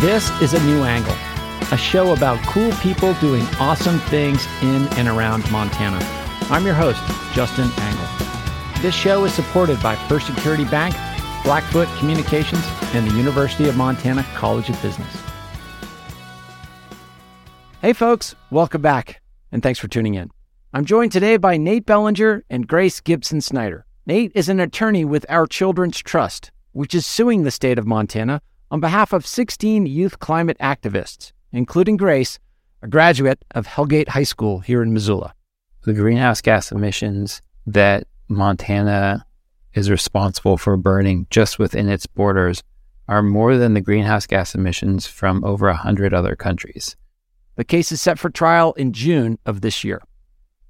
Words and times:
This 0.00 0.30
is 0.40 0.54
A 0.54 0.64
New 0.64 0.84
Angle, 0.84 1.16
a 1.72 1.76
show 1.76 2.12
about 2.12 2.38
cool 2.46 2.70
people 2.74 3.14
doing 3.14 3.42
awesome 3.58 3.98
things 3.98 4.46
in 4.62 4.86
and 4.96 5.08
around 5.08 5.50
Montana. 5.50 5.98
I'm 6.48 6.64
your 6.64 6.76
host, 6.76 7.02
Justin 7.34 7.68
Angle. 7.78 8.80
This 8.80 8.94
show 8.94 9.24
is 9.24 9.34
supported 9.34 9.82
by 9.82 9.96
First 10.06 10.28
Security 10.28 10.64
Bank, 10.64 10.94
Blackfoot 11.42 11.88
Communications, 11.98 12.64
and 12.94 13.10
the 13.10 13.16
University 13.16 13.68
of 13.68 13.76
Montana 13.76 14.24
College 14.36 14.70
of 14.70 14.80
Business. 14.80 15.12
Hey, 17.82 17.92
folks, 17.92 18.36
welcome 18.52 18.80
back, 18.80 19.20
and 19.50 19.64
thanks 19.64 19.80
for 19.80 19.88
tuning 19.88 20.14
in. 20.14 20.30
I'm 20.72 20.84
joined 20.84 21.10
today 21.10 21.38
by 21.38 21.56
Nate 21.56 21.86
Bellinger 21.86 22.44
and 22.48 22.68
Grace 22.68 23.00
Gibson 23.00 23.40
Snyder. 23.40 23.84
Nate 24.06 24.30
is 24.36 24.48
an 24.48 24.60
attorney 24.60 25.04
with 25.04 25.26
Our 25.28 25.48
Children's 25.48 25.98
Trust, 25.98 26.52
which 26.70 26.94
is 26.94 27.04
suing 27.04 27.42
the 27.42 27.50
state 27.50 27.80
of 27.80 27.86
Montana 27.88 28.42
on 28.70 28.80
behalf 28.80 29.12
of 29.12 29.26
16 29.26 29.86
youth 29.86 30.18
climate 30.18 30.56
activists, 30.60 31.32
including 31.52 31.96
Grace, 31.96 32.38
a 32.82 32.88
graduate 32.88 33.44
of 33.52 33.66
Hellgate 33.66 34.08
High 34.08 34.24
School 34.24 34.60
here 34.60 34.82
in 34.82 34.92
Missoula. 34.92 35.34
The 35.84 35.94
greenhouse 35.94 36.40
gas 36.40 36.70
emissions 36.70 37.42
that 37.66 38.06
Montana 38.28 39.24
is 39.74 39.90
responsible 39.90 40.58
for 40.58 40.76
burning 40.76 41.26
just 41.30 41.58
within 41.58 41.88
its 41.88 42.06
borders 42.06 42.62
are 43.08 43.22
more 43.22 43.56
than 43.56 43.74
the 43.74 43.80
greenhouse 43.80 44.26
gas 44.26 44.54
emissions 44.54 45.06
from 45.06 45.42
over 45.44 45.66
100 45.66 46.12
other 46.12 46.36
countries. 46.36 46.96
The 47.56 47.64
case 47.64 47.90
is 47.90 48.02
set 48.02 48.18
for 48.18 48.30
trial 48.30 48.74
in 48.74 48.92
June 48.92 49.38
of 49.46 49.62
this 49.62 49.82
year. 49.82 50.02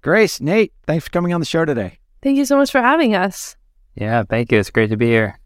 Grace, 0.03 0.41
Nate, 0.41 0.73
thanks 0.87 1.05
for 1.05 1.11
coming 1.11 1.35
on 1.35 1.41
the 1.41 1.47
show 1.47 1.65
today. 1.65 1.99
Thank 2.23 2.39
you 2.39 2.45
so 2.45 2.57
much 2.57 2.71
for 2.71 2.81
having 2.81 3.15
us. 3.15 3.57
Yeah, 3.97 4.23
thank 4.23 4.53
you. 4.53 4.59
It's 4.59 4.71
great 4.71 4.91
to 4.91 4.97
be 4.97 5.07
here. 5.07 5.39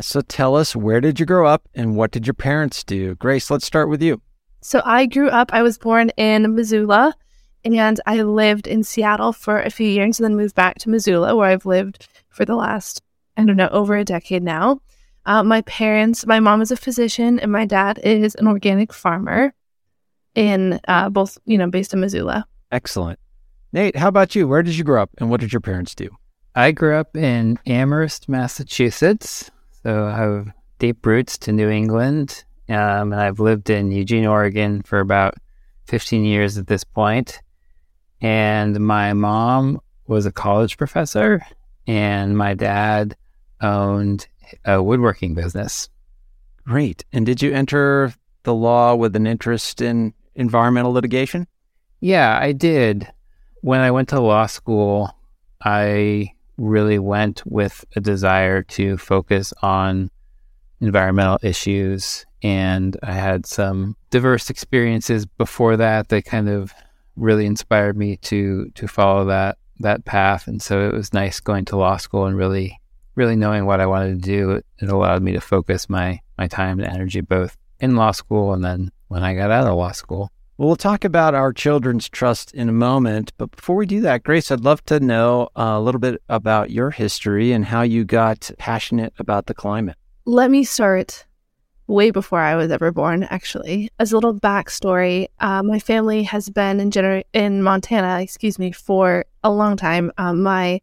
So 0.00 0.20
tell 0.20 0.56
us, 0.56 0.76
where 0.76 1.00
did 1.00 1.18
you 1.18 1.26
grow 1.26 1.46
up 1.46 1.68
and 1.74 1.96
what 1.96 2.10
did 2.10 2.26
your 2.26 2.34
parents 2.34 2.84
do? 2.84 3.14
Grace, 3.14 3.50
let's 3.50 3.66
start 3.66 3.88
with 3.88 4.02
you. 4.02 4.20
So 4.60 4.82
I 4.84 5.06
grew 5.06 5.28
up, 5.28 5.50
I 5.52 5.62
was 5.62 5.78
born 5.78 6.10
in 6.16 6.54
Missoula 6.54 7.14
and 7.64 8.00
I 8.06 8.22
lived 8.22 8.66
in 8.66 8.84
Seattle 8.84 9.32
for 9.32 9.60
a 9.60 9.70
few 9.70 9.88
years 9.88 10.18
and 10.18 10.24
then 10.24 10.36
moved 10.36 10.54
back 10.54 10.78
to 10.78 10.90
Missoula 10.90 11.34
where 11.34 11.48
I've 11.48 11.66
lived 11.66 12.08
for 12.28 12.44
the 12.44 12.54
last, 12.54 13.02
I 13.36 13.44
don't 13.44 13.56
know, 13.56 13.68
over 13.68 13.96
a 13.96 14.04
decade 14.04 14.42
now. 14.42 14.80
Uh, 15.24 15.42
my 15.42 15.62
parents, 15.62 16.26
my 16.26 16.40
mom 16.40 16.62
is 16.62 16.70
a 16.70 16.76
physician 16.76 17.40
and 17.40 17.50
my 17.50 17.64
dad 17.64 17.98
is 17.98 18.34
an 18.36 18.46
organic 18.46 18.92
farmer 18.92 19.54
in 20.34 20.78
uh, 20.86 21.08
both, 21.10 21.38
you 21.46 21.58
know, 21.58 21.68
based 21.68 21.92
in 21.92 22.00
Missoula. 22.00 22.46
Excellent. 22.70 23.18
Nate, 23.72 23.96
how 23.96 24.08
about 24.08 24.34
you? 24.34 24.46
Where 24.46 24.62
did 24.62 24.76
you 24.76 24.84
grow 24.84 25.02
up 25.02 25.10
and 25.18 25.30
what 25.30 25.40
did 25.40 25.52
your 25.52 25.60
parents 25.60 25.94
do? 25.94 26.08
I 26.54 26.72
grew 26.72 26.96
up 26.96 27.16
in 27.16 27.58
Amherst, 27.66 28.28
Massachusetts. 28.28 29.50
So 29.86 30.06
I 30.06 30.16
have 30.16 30.48
deep 30.80 31.06
roots 31.06 31.38
to 31.38 31.52
New 31.52 31.70
England, 31.70 32.42
um, 32.68 33.12
and 33.12 33.14
I've 33.14 33.38
lived 33.38 33.70
in 33.70 33.92
Eugene, 33.92 34.26
Oregon 34.26 34.82
for 34.82 34.98
about 34.98 35.34
15 35.84 36.24
years 36.24 36.58
at 36.58 36.66
this 36.66 36.82
point. 36.82 37.40
And 38.20 38.80
my 38.80 39.12
mom 39.12 39.80
was 40.08 40.26
a 40.26 40.32
college 40.32 40.76
professor, 40.76 41.40
and 41.86 42.36
my 42.36 42.54
dad 42.54 43.16
owned 43.60 44.26
a 44.64 44.82
woodworking 44.82 45.34
business. 45.34 45.88
Great. 46.66 47.04
And 47.12 47.24
did 47.24 47.40
you 47.40 47.52
enter 47.52 48.12
the 48.42 48.54
law 48.54 48.96
with 48.96 49.14
an 49.14 49.28
interest 49.28 49.80
in 49.80 50.14
environmental 50.34 50.94
litigation? 50.94 51.46
Yeah, 52.00 52.36
I 52.36 52.50
did. 52.50 53.06
When 53.60 53.78
I 53.78 53.92
went 53.92 54.08
to 54.08 54.18
law 54.18 54.46
school, 54.46 55.16
I 55.62 56.32
really 56.56 56.98
went 56.98 57.42
with 57.46 57.84
a 57.94 58.00
desire 58.00 58.62
to 58.62 58.96
focus 58.96 59.52
on 59.62 60.10
environmental 60.80 61.38
issues. 61.42 62.24
And 62.42 62.96
I 63.02 63.12
had 63.12 63.46
some 63.46 63.96
diverse 64.10 64.50
experiences 64.50 65.26
before 65.26 65.76
that 65.76 66.08
that 66.08 66.24
kind 66.24 66.48
of 66.48 66.72
really 67.16 67.46
inspired 67.46 67.96
me 67.96 68.18
to 68.18 68.70
to 68.74 68.86
follow 68.86 69.24
that 69.26 69.58
that 69.80 70.04
path. 70.04 70.46
And 70.46 70.62
so 70.62 70.86
it 70.88 70.92
was 70.92 71.12
nice 71.12 71.40
going 71.40 71.64
to 71.66 71.76
law 71.76 71.96
school 71.96 72.26
and 72.26 72.36
really 72.36 72.78
really 73.14 73.36
knowing 73.36 73.64
what 73.64 73.80
I 73.80 73.86
wanted 73.86 74.22
to 74.22 74.28
do. 74.28 74.62
It 74.78 74.88
allowed 74.88 75.22
me 75.22 75.32
to 75.32 75.40
focus 75.40 75.88
my 75.88 76.20
my 76.38 76.46
time 76.46 76.78
and 76.78 76.88
energy 76.88 77.20
both 77.20 77.56
in 77.80 77.96
law 77.96 78.10
school 78.10 78.52
and 78.52 78.64
then 78.64 78.90
when 79.08 79.22
I 79.22 79.34
got 79.34 79.50
out 79.50 79.66
of 79.66 79.76
law 79.76 79.92
school. 79.92 80.30
Well, 80.58 80.68
we'll 80.68 80.76
talk 80.76 81.04
about 81.04 81.34
our 81.34 81.52
children's 81.52 82.08
trust 82.08 82.54
in 82.54 82.70
a 82.70 82.72
moment. 82.72 83.30
But 83.36 83.50
before 83.50 83.76
we 83.76 83.84
do 83.84 84.00
that, 84.00 84.22
Grace, 84.22 84.50
I'd 84.50 84.64
love 84.64 84.82
to 84.86 84.98
know 85.00 85.50
uh, 85.54 85.74
a 85.76 85.80
little 85.80 85.98
bit 85.98 86.22
about 86.30 86.70
your 86.70 86.90
history 86.90 87.52
and 87.52 87.62
how 87.62 87.82
you 87.82 88.06
got 88.06 88.50
passionate 88.56 89.12
about 89.18 89.46
the 89.46 89.54
climate. 89.54 89.96
Let 90.24 90.50
me 90.50 90.64
start 90.64 91.26
way 91.88 92.10
before 92.10 92.40
I 92.40 92.56
was 92.56 92.70
ever 92.70 92.90
born, 92.90 93.24
actually. 93.24 93.90
As 93.98 94.12
a 94.12 94.16
little 94.16 94.32
backstory, 94.32 95.26
uh, 95.40 95.62
my 95.62 95.78
family 95.78 96.22
has 96.22 96.48
been 96.48 96.80
in, 96.80 96.90
gener- 96.90 97.24
in 97.34 97.62
Montana, 97.62 98.22
excuse 98.22 98.58
me, 98.58 98.72
for 98.72 99.26
a 99.44 99.50
long 99.50 99.76
time. 99.76 100.10
Um, 100.16 100.42
my 100.42 100.80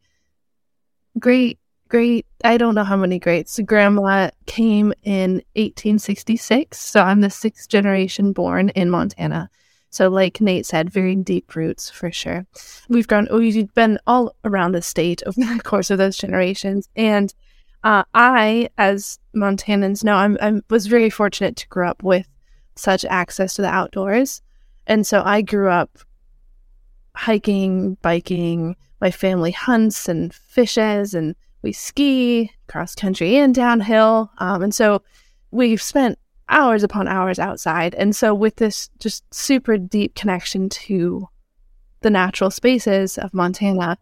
great 1.18 1.58
great, 1.90 2.26
I 2.44 2.58
don't 2.58 2.74
know 2.74 2.84
how 2.84 2.98
many 2.98 3.20
greats. 3.20 3.60
Grandma 3.64 4.32
came 4.48 4.94
in 5.04 5.44
1866. 5.56 6.80
So 6.80 7.02
I'm 7.02 7.22
the 7.22 7.30
sixth 7.30 7.70
generation 7.70 8.34
born 8.34 8.70
in 8.70 8.90
Montana. 8.90 9.52
So, 9.94 10.10
like 10.10 10.42
Nate 10.42 10.66
said, 10.66 10.90
very 10.90 11.16
deep 11.16 11.56
roots 11.56 11.88
for 11.88 12.12
sure. 12.12 12.48
We've 12.90 13.08
grown, 13.08 13.28
we've 13.32 13.72
been 13.76 14.00
all 14.08 14.36
around 14.44 14.72
the 14.72 14.82
state 14.82 15.22
over 15.28 15.40
the 15.40 15.60
course 15.64 15.92
of 15.92 16.00
those 16.00 16.18
generations. 16.18 16.90
And 16.96 17.32
uh, 17.84 18.04
I, 18.16 18.70
as 18.80 19.20
Montanans 19.36 20.04
know, 20.04 20.16
I'm, 20.16 20.36
I 20.42 20.62
was 20.72 20.88
very 20.88 21.12
fortunate 21.12 21.56
to 21.58 21.68
grow 21.68 21.92
up 21.92 22.02
with 22.02 22.28
such 22.76 23.06
access 23.06 23.54
to 23.54 23.62
the 23.62 23.70
outdoors. 23.70 24.42
And 24.88 25.06
so 25.06 25.22
I 25.24 25.44
grew 25.44 25.70
up 25.70 26.00
hiking, 27.16 27.96
biking. 28.02 28.76
My 29.00 29.12
family 29.12 29.52
hunts 29.52 30.08
and 30.10 30.34
fishes, 30.34 31.14
and 31.14 31.36
we 31.62 31.72
ski 31.72 32.50
cross 32.68 32.96
country 32.96 33.36
and 33.36 33.54
downhill. 33.54 34.32
Um, 34.40 34.64
and 34.64 34.74
so 34.74 35.04
we've 35.52 35.82
spent 35.82 36.18
hours 36.50 36.84
upon 36.84 37.08
hours 37.08 37.40
outside. 37.40 37.96
And 37.96 38.16
so, 38.16 38.34
with 38.34 38.58
this 38.58 38.90
just 39.00 39.24
super 39.34 39.78
deep 39.78 40.16
connection 40.16 40.70
to 40.70 41.28
the 42.02 42.10
natural 42.10 42.52
spaces 42.52 43.18
of 43.18 43.34
Montana, 43.34 43.98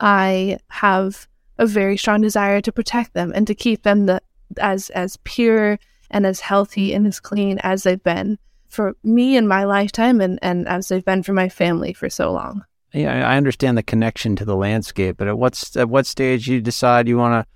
I 0.00 0.58
have 0.68 1.26
a 1.58 1.66
very 1.66 1.96
strong 1.96 2.20
desire 2.20 2.60
to 2.60 2.72
protect 2.72 3.14
them 3.14 3.32
and 3.34 3.46
to 3.46 3.54
keep 3.54 3.82
them 3.82 4.06
the, 4.06 4.20
as 4.58 4.90
as 4.90 5.16
pure 5.24 5.78
and 6.10 6.26
as 6.26 6.40
healthy 6.40 6.92
and 6.92 7.06
as 7.06 7.20
clean 7.20 7.58
as 7.60 7.82
they've 7.82 8.02
been 8.02 8.38
for 8.68 8.96
me 9.02 9.36
in 9.36 9.48
my 9.48 9.64
lifetime 9.64 10.20
and, 10.20 10.38
and 10.42 10.68
as 10.68 10.88
they've 10.88 11.04
been 11.04 11.22
for 11.22 11.32
my 11.32 11.48
family 11.48 11.92
for 11.92 12.10
so 12.10 12.32
long. 12.32 12.64
Yeah, 12.92 13.28
I 13.28 13.36
understand 13.36 13.76
the 13.76 13.82
connection 13.82 14.36
to 14.36 14.44
the 14.44 14.56
landscape, 14.56 15.16
but 15.16 15.28
at 15.28 15.38
what 15.38 15.62
at 15.76 15.88
what 15.88 16.06
stage 16.06 16.46
do 16.46 16.54
you 16.54 16.60
decide 16.60 17.08
you 17.08 17.18
want 17.18 17.44
to 17.44 17.52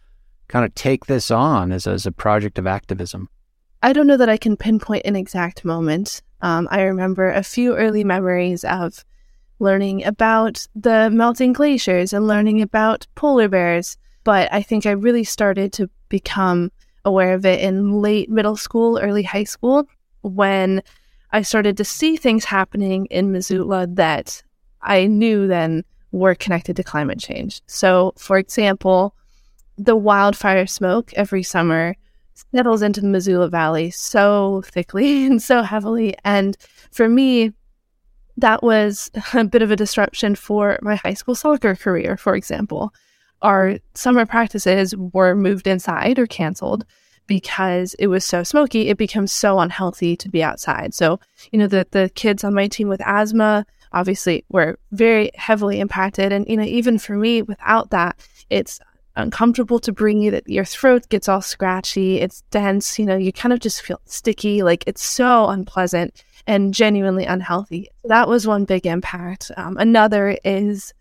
kind 0.49 0.65
of 0.65 0.75
take 0.75 1.07
this 1.07 1.31
on 1.31 1.73
as 1.73 1.87
as 1.87 2.07
a 2.07 2.13
project 2.13 2.59
of 2.59 2.67
activism? 2.67 3.29
I 3.83 3.93
don't 3.93 4.07
know 4.07 4.17
that 4.17 4.29
I 4.29 4.37
can 4.37 4.57
pinpoint 4.57 5.07
an 5.07 5.17
exact 5.17 5.65
moment. 5.65 6.23
Um, 6.43 6.69
I 6.71 6.83
remember 6.83 7.31
a 7.31 7.43
few 7.43 7.75
early 7.77 8.05
memories 8.05 8.65
of 8.65 9.05
learning 9.59 10.05
about 10.05 10.67
the 10.75 11.11
melting 11.11 11.53
glaciers 11.53 12.13
and 12.13 12.27
learning 12.27 12.61
about 12.63 13.07
polar 13.15 13.49
bears. 13.49 13.97
But 14.25 14.53
I 14.53 14.63
think 14.63 14.85
I 14.85 14.91
really 14.91 15.25
started 15.25 15.73
to 15.75 15.89
become 16.09 16.73
aware 17.05 17.33
of 17.33 17.47
it 17.47 17.61
in 17.61 18.03
late 18.03 18.29
middle 18.29 18.57
school, 18.57 18.99
early 18.99 19.23
high 19.23 19.45
school, 19.45 19.89
when 20.23 20.83
I 21.33 21.43
started 21.43 21.77
to 21.79 21.85
see 21.85 22.17
things 22.17 22.45
happening 22.45 23.07
in 23.07 23.33
Missoula 23.33 23.87
that 23.87 24.43
I 24.83 25.07
knew 25.07 25.47
then 25.47 25.85
were 26.13 26.35
connected 26.35 26.77
to 26.77 26.83
climate 26.83 27.19
change. 27.19 27.63
So, 27.67 28.13
for 28.19 28.37
example, 28.37 29.15
the 29.79 29.97
wildfire 29.97 30.67
smoke 30.67 31.13
every 31.15 31.43
summer 31.43 31.97
settles 32.55 32.83
into 32.83 33.01
the 33.01 33.07
Missoula 33.09 33.49
Valley 33.49 33.91
so 33.91 34.63
thickly 34.67 35.27
and 35.27 35.43
so 35.43 35.63
heavily. 35.63 36.15
And 36.25 36.57
for 36.91 37.09
me, 37.09 37.53
that 38.37 38.63
was 38.63 39.11
a 39.35 39.45
bit 39.45 39.63
of 39.63 39.71
a 39.71 39.77
disruption 39.77 40.35
for 40.35 40.79
my 40.83 40.97
high 40.97 41.15
school 41.15 41.35
soccer 41.35 41.75
career, 41.75 42.17
for 42.17 42.35
example. 42.35 42.93
Our 43.43 43.79
summer 43.95 44.27
practices 44.27 44.95
were 44.97 45.35
moved 45.35 45.67
inside 45.67 46.19
or 46.19 46.27
canceled 46.27 46.85
because 47.27 47.95
it 47.95 48.09
was 48.09 48.25
so 48.25 48.43
smoky. 48.43 48.89
It 48.89 48.99
becomes 48.99 49.33
so 49.33 49.61
unhealthy 49.61 50.17
to 50.17 50.29
be 50.29 50.43
outside. 50.43 50.95
So, 50.95 51.21
you 51.53 51.59
know, 51.59 51.69
the, 51.69 51.87
the 51.91 52.11
kids 52.15 52.45
on 52.45 52.55
my 52.55 52.67
team 52.67 52.89
with 52.89 53.01
asthma 53.07 53.65
obviously 53.93 54.45
were 54.51 54.79
very 54.93 55.31
heavily 55.35 55.81
impacted. 55.81 56.33
And, 56.33 56.47
you 56.49 56.57
know, 56.57 56.65
even 56.65 56.99
for 56.99 57.17
me, 57.17 57.43
without 57.43 57.91
that, 57.91 58.19
it's 58.51 58.81
uncomfortable 59.17 59.79
to 59.81 59.93
breathe. 59.93 60.33
That 60.33 60.49
your 60.49 60.65
throat 60.65 61.09
gets 61.09 61.29
all 61.29 61.43
scratchy. 61.43 62.21
It's 62.21 62.43
dense. 62.51 62.99
You 62.99 63.07
know, 63.07 63.17
you 63.17 63.33
kind 63.33 63.53
of 63.53 63.61
just 63.61 63.83
feel 63.83 64.01
sticky. 64.05 64.63
Like 64.63 64.85
it's 64.87 65.03
so 65.03 65.49
unpleasant 65.49 66.25
and 66.47 66.75
genuinely 66.75 67.25
unhealthy. 67.25 67.89
That 68.05 68.29
was 68.29 68.47
one 68.47 68.65
big 68.65 68.87
impact. 68.87 69.51
Um, 69.57 69.77
another 69.77 70.37
is 70.45 70.93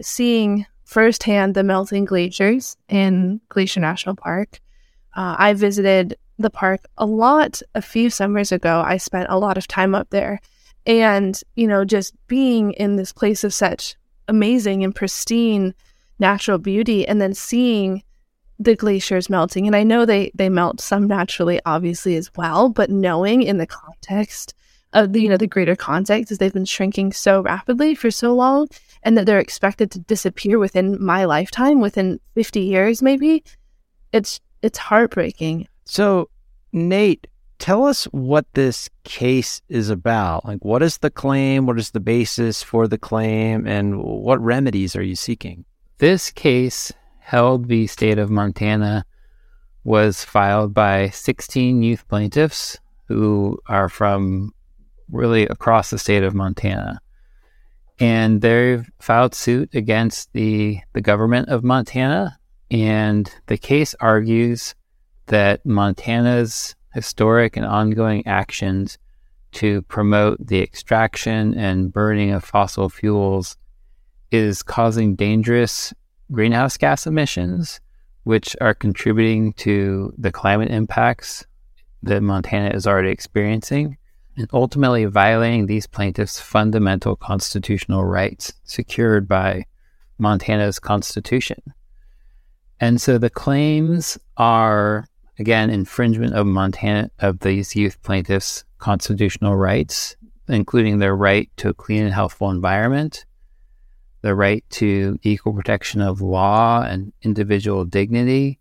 seeing 0.00 0.66
firsthand 0.84 1.54
the 1.54 1.62
melting 1.62 2.04
glaciers 2.04 2.76
in 2.88 3.40
Glacier 3.48 3.80
National 3.80 4.16
Park. 4.16 4.60
Uh, 5.14 5.36
I 5.38 5.52
visited 5.52 6.16
the 6.38 6.50
park 6.50 6.80
a 6.96 7.04
lot 7.04 7.60
a 7.74 7.82
few 7.82 8.10
summers 8.10 8.52
ago. 8.52 8.82
I 8.84 8.96
spent 8.96 9.26
a 9.28 9.38
lot 9.38 9.58
of 9.58 9.66
time 9.66 9.94
up 9.94 10.10
there. 10.10 10.40
And, 10.86 11.38
you 11.56 11.66
know, 11.66 11.84
just 11.84 12.14
being 12.28 12.72
in 12.72 12.96
this 12.96 13.12
place 13.12 13.44
of 13.44 13.52
such 13.52 13.96
amazing 14.28 14.84
and 14.84 14.94
pristine 14.94 15.74
natural 16.18 16.58
beauty 16.58 17.06
and 17.06 17.20
then 17.20 17.34
seeing 17.34 18.02
the 18.58 18.74
glaciers 18.74 19.30
melting. 19.30 19.66
And 19.66 19.76
I 19.76 19.82
know 19.82 20.04
they, 20.04 20.30
they 20.34 20.48
melt 20.48 20.80
some 20.80 21.06
naturally, 21.06 21.60
obviously, 21.64 22.16
as 22.16 22.30
well, 22.36 22.68
but 22.68 22.90
knowing 22.90 23.42
in 23.42 23.58
the 23.58 23.66
context 23.66 24.54
of 24.92 25.12
the, 25.12 25.20
you 25.20 25.28
know, 25.28 25.36
the 25.36 25.46
greater 25.46 25.76
context 25.76 26.32
is 26.32 26.38
they've 26.38 26.52
been 26.52 26.64
shrinking 26.64 27.12
so 27.12 27.42
rapidly 27.42 27.94
for 27.94 28.10
so 28.10 28.34
long 28.34 28.68
and 29.02 29.16
that 29.16 29.26
they're 29.26 29.38
expected 29.38 29.90
to 29.92 29.98
disappear 30.00 30.58
within 30.58 31.02
my 31.02 31.24
lifetime, 31.24 31.80
within 31.80 32.18
50 32.34 32.60
years, 32.60 33.02
maybe. 33.02 33.44
It's, 34.12 34.40
it's 34.62 34.78
heartbreaking. 34.78 35.68
So, 35.84 36.30
Nate, 36.72 37.26
tell 37.58 37.84
us 37.84 38.04
what 38.06 38.46
this 38.54 38.88
case 39.04 39.60
is 39.68 39.90
about. 39.90 40.44
Like, 40.44 40.64
what 40.64 40.82
is 40.82 40.98
the 40.98 41.10
claim? 41.10 41.66
What 41.66 41.78
is 41.78 41.90
the 41.90 42.00
basis 42.00 42.62
for 42.62 42.88
the 42.88 42.98
claim? 42.98 43.66
And 43.66 44.02
what 44.02 44.40
remedies 44.40 44.96
are 44.96 45.02
you 45.02 45.14
seeking? 45.14 45.64
This 45.98 46.30
case 46.30 46.92
held 47.18 47.66
the 47.66 47.88
state 47.88 48.18
of 48.18 48.30
Montana 48.30 49.04
was 49.82 50.24
filed 50.24 50.72
by 50.72 51.08
16 51.08 51.82
youth 51.82 52.06
plaintiffs 52.06 52.78
who 53.08 53.58
are 53.66 53.88
from 53.88 54.52
really 55.10 55.44
across 55.46 55.90
the 55.90 55.98
state 55.98 56.22
of 56.22 56.34
Montana. 56.34 57.00
And 57.98 58.40
they've 58.40 58.88
filed 59.00 59.34
suit 59.34 59.74
against 59.74 60.32
the, 60.34 60.78
the 60.92 61.00
government 61.00 61.48
of 61.48 61.64
Montana. 61.64 62.38
And 62.70 63.28
the 63.46 63.58
case 63.58 63.96
argues 63.98 64.76
that 65.26 65.66
Montana's 65.66 66.76
historic 66.94 67.56
and 67.56 67.66
ongoing 67.66 68.24
actions 68.24 68.98
to 69.50 69.82
promote 69.82 70.46
the 70.46 70.62
extraction 70.62 71.54
and 71.58 71.92
burning 71.92 72.30
of 72.30 72.44
fossil 72.44 72.88
fuels 72.88 73.56
is 74.30 74.62
causing 74.62 75.14
dangerous 75.14 75.92
greenhouse 76.30 76.76
gas 76.76 77.06
emissions, 77.06 77.80
which 78.24 78.56
are 78.60 78.74
contributing 78.74 79.52
to 79.54 80.12
the 80.18 80.30
climate 80.30 80.70
impacts 80.70 81.46
that 82.02 82.22
Montana 82.22 82.70
is 82.74 82.86
already 82.86 83.10
experiencing, 83.10 83.96
and 84.36 84.48
ultimately 84.52 85.04
violating 85.04 85.66
these 85.66 85.86
plaintiffs' 85.86 86.40
fundamental 86.40 87.16
constitutional 87.16 88.04
rights 88.04 88.52
secured 88.64 89.26
by 89.26 89.64
Montana's 90.18 90.78
constitution. 90.78 91.60
And 92.80 93.00
so 93.00 93.18
the 93.18 93.30
claims 93.30 94.18
are 94.36 95.08
again, 95.38 95.70
infringement 95.70 96.34
of 96.34 96.46
Montana 96.46 97.10
of 97.20 97.40
these 97.40 97.76
youth 97.76 98.00
plaintiffs' 98.02 98.64
constitutional 98.78 99.56
rights, 99.56 100.16
including 100.48 100.98
their 100.98 101.14
right 101.14 101.50
to 101.58 101.68
a 101.68 101.74
clean 101.74 102.04
and 102.04 102.14
healthful 102.14 102.50
environment, 102.50 103.24
the 104.22 104.34
right 104.34 104.64
to 104.70 105.18
equal 105.22 105.52
protection 105.52 106.00
of 106.00 106.20
law 106.20 106.82
and 106.82 107.12
individual 107.22 107.84
dignity, 107.84 108.58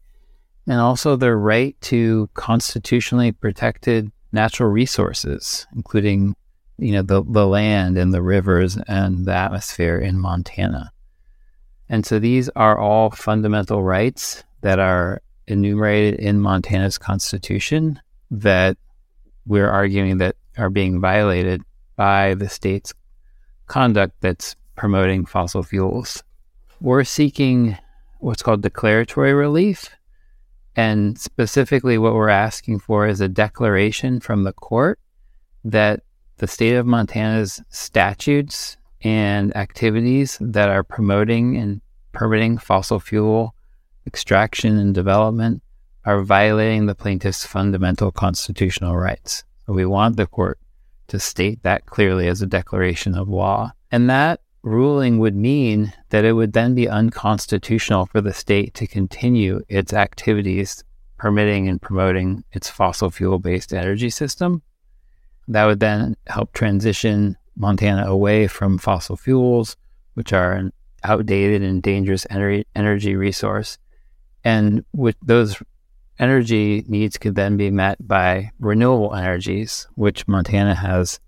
and 0.67 0.79
also 0.79 1.15
their 1.15 1.37
right 1.37 1.75
to 1.81 2.29
constitutionally 2.33 3.31
protected 3.31 4.11
natural 4.31 4.69
resources, 4.69 5.65
including 5.75 6.35
you 6.77 6.91
know 6.91 7.01
the, 7.01 7.23
the 7.23 7.47
land 7.47 7.97
and 7.97 8.13
the 8.13 8.21
rivers 8.21 8.77
and 8.87 9.25
the 9.25 9.33
atmosphere 9.33 9.97
in 9.97 10.19
Montana. 10.19 10.91
And 11.89 12.05
so 12.05 12.19
these 12.19 12.49
are 12.49 12.77
all 12.77 13.09
fundamental 13.11 13.81
rights 13.81 14.43
that 14.61 14.79
are 14.79 15.21
enumerated 15.47 16.19
in 16.19 16.39
Montana's 16.39 16.97
constitution 16.97 17.99
that 18.29 18.77
we're 19.45 19.69
arguing 19.69 20.17
that 20.17 20.35
are 20.57 20.69
being 20.69 20.99
violated 20.99 21.61
by 21.95 22.33
the 22.33 22.49
state's 22.49 22.93
conduct 23.67 24.13
that's 24.21 24.55
promoting 24.77 25.25
fossil 25.25 25.63
fuels. 25.63 26.23
We're 26.79 27.03
seeking 27.03 27.77
what's 28.19 28.41
called 28.41 28.61
declaratory 28.61 29.33
relief. 29.33 29.89
And 30.75 31.19
specifically, 31.19 31.97
what 31.97 32.13
we're 32.13 32.29
asking 32.29 32.79
for 32.79 33.07
is 33.07 33.19
a 33.19 33.27
declaration 33.27 34.19
from 34.19 34.43
the 34.43 34.53
court 34.53 34.99
that 35.65 36.03
the 36.37 36.47
state 36.47 36.75
of 36.75 36.85
Montana's 36.85 37.61
statutes 37.69 38.77
and 39.01 39.55
activities 39.57 40.37
that 40.39 40.69
are 40.69 40.83
promoting 40.83 41.57
and 41.57 41.81
permitting 42.13 42.57
fossil 42.57 42.99
fuel 42.99 43.55
extraction, 44.07 44.77
and 44.77 44.95
development 44.95 45.61
are 46.05 46.23
violating 46.23 46.85
the 46.85 46.95
plaintiff's 46.95 47.45
fundamental 47.45 48.11
constitutional 48.11 48.95
rights. 48.95 49.43
We 49.67 49.85
want 49.85 50.15
the 50.15 50.25
court 50.25 50.57
to 51.09 51.19
state 51.19 51.61
that 51.63 51.85
clearly 51.85 52.27
as 52.27 52.41
a 52.41 52.47
declaration 52.47 53.15
of 53.15 53.27
law. 53.27 53.73
And 53.91 54.09
that 54.09 54.39
ruling 54.67 55.17
would 55.19 55.35
mean 55.35 55.93
that 56.09 56.25
it 56.25 56.33
would 56.33 56.53
then 56.53 56.75
be 56.75 56.89
unconstitutional 56.89 58.05
for 58.05 58.21
the 58.21 58.33
state 58.33 58.73
to 58.75 58.85
continue 58.85 59.61
its 59.69 59.93
activities 59.93 60.83
permitting 61.17 61.67
and 61.67 61.81
promoting 61.81 62.43
its 62.51 62.69
fossil 62.69 63.09
fuel 63.09 63.39
based 63.39 63.73
energy 63.73 64.09
system. 64.09 64.61
That 65.47 65.65
would 65.65 65.79
then 65.79 66.15
help 66.27 66.53
transition 66.53 67.37
Montana 67.55 68.05
away 68.07 68.47
from 68.47 68.77
fossil 68.77 69.15
fuels, 69.15 69.75
which 70.13 70.33
are 70.33 70.53
an 70.53 70.73
outdated 71.03 71.63
and 71.63 71.81
dangerous 71.81 72.27
energy 72.29 73.15
resource, 73.15 73.77
and 74.43 74.83
with 74.93 75.15
those 75.23 75.61
energy 76.19 76.83
needs 76.87 77.17
could 77.17 77.35
then 77.35 77.57
be 77.57 77.71
met 77.71 78.05
by 78.05 78.51
renewable 78.59 79.15
energies, 79.15 79.87
which 79.95 80.27
Montana 80.27 80.75
has 80.75 81.19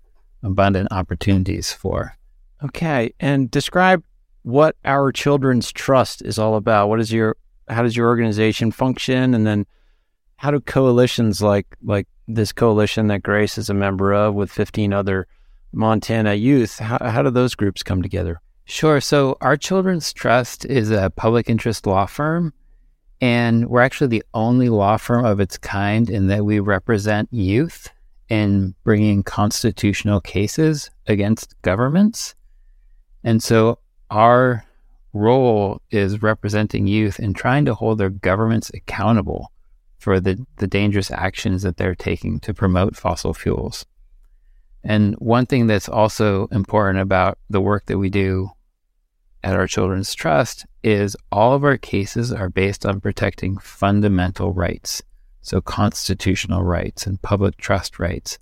abundant 0.42 0.88
opportunities 0.90 1.72
for. 1.72 2.16
Okay. 2.64 3.12
And 3.20 3.50
describe 3.50 4.02
what 4.42 4.76
our 4.84 5.12
children's 5.12 5.72
trust 5.72 6.22
is 6.22 6.38
all 6.38 6.56
about. 6.56 6.88
What 6.88 7.00
is 7.00 7.12
your 7.12 7.36
how 7.68 7.82
does 7.82 7.96
your 7.96 8.08
organization 8.08 8.72
function? 8.72 9.34
And 9.34 9.46
then 9.46 9.66
how 10.36 10.50
do 10.50 10.60
coalitions 10.60 11.42
like 11.42 11.66
like 11.82 12.06
this 12.26 12.52
coalition 12.52 13.08
that 13.08 13.22
Grace 13.22 13.58
is 13.58 13.70
a 13.70 13.74
member 13.74 14.12
of 14.12 14.34
with 14.34 14.50
15 14.50 14.92
other 14.92 15.26
Montana 15.72 16.34
youth, 16.34 16.78
how, 16.78 16.98
how 17.00 17.22
do 17.22 17.30
those 17.30 17.54
groups 17.54 17.82
come 17.82 18.02
together? 18.02 18.40
Sure. 18.64 19.00
So 19.00 19.36
our 19.40 19.56
Children's 19.56 20.12
Trust 20.12 20.64
is 20.64 20.90
a 20.90 21.10
public 21.10 21.48
interest 21.48 21.86
law 21.86 22.06
firm 22.06 22.52
and 23.20 23.68
we're 23.68 23.82
actually 23.82 24.06
the 24.08 24.24
only 24.32 24.68
law 24.68 24.96
firm 24.96 25.24
of 25.24 25.40
its 25.40 25.58
kind 25.58 26.08
in 26.08 26.28
that 26.28 26.44
we 26.44 26.58
represent 26.58 27.28
youth 27.32 27.90
in 28.28 28.74
bringing 28.84 29.22
constitutional 29.22 30.20
cases 30.20 30.90
against 31.06 31.60
governments. 31.62 32.34
And 33.22 33.42
so 33.42 33.78
our 34.10 34.64
role 35.12 35.80
is 35.90 36.22
representing 36.22 36.86
youth 36.86 37.18
and 37.18 37.34
trying 37.34 37.64
to 37.64 37.74
hold 37.74 37.98
their 37.98 38.10
governments 38.10 38.70
accountable 38.72 39.52
for 39.98 40.20
the, 40.20 40.44
the 40.56 40.66
dangerous 40.66 41.10
actions 41.10 41.62
that 41.62 41.76
they're 41.76 41.94
taking 41.94 42.40
to 42.40 42.54
promote 42.54 42.96
fossil 42.96 43.34
fuels. 43.34 43.84
And 44.82 45.14
one 45.16 45.44
thing 45.44 45.66
that's 45.66 45.88
also 45.88 46.46
important 46.46 47.00
about 47.00 47.38
the 47.50 47.60
work 47.60 47.86
that 47.86 47.98
we 47.98 48.08
do 48.08 48.50
at 49.44 49.54
our 49.54 49.66
Children's 49.66 50.14
Trust 50.14 50.66
is 50.82 51.16
all 51.30 51.52
of 51.52 51.64
our 51.64 51.76
cases 51.76 52.32
are 52.32 52.48
based 52.48 52.86
on 52.86 53.00
protecting 53.00 53.58
fundamental 53.58 54.52
rights, 54.52 55.02
so 55.42 55.60
constitutional 55.60 56.62
rights 56.62 57.06
and 57.06 57.20
public 57.20 57.56
trust 57.58 57.98
rights. 57.98 58.38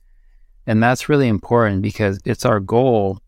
And 0.67 0.83
that's 0.83 1.09
really 1.09 1.29
important 1.29 1.83
because 1.83 2.21
it's 2.25 2.45
our 2.45 2.61
goal 2.61 3.21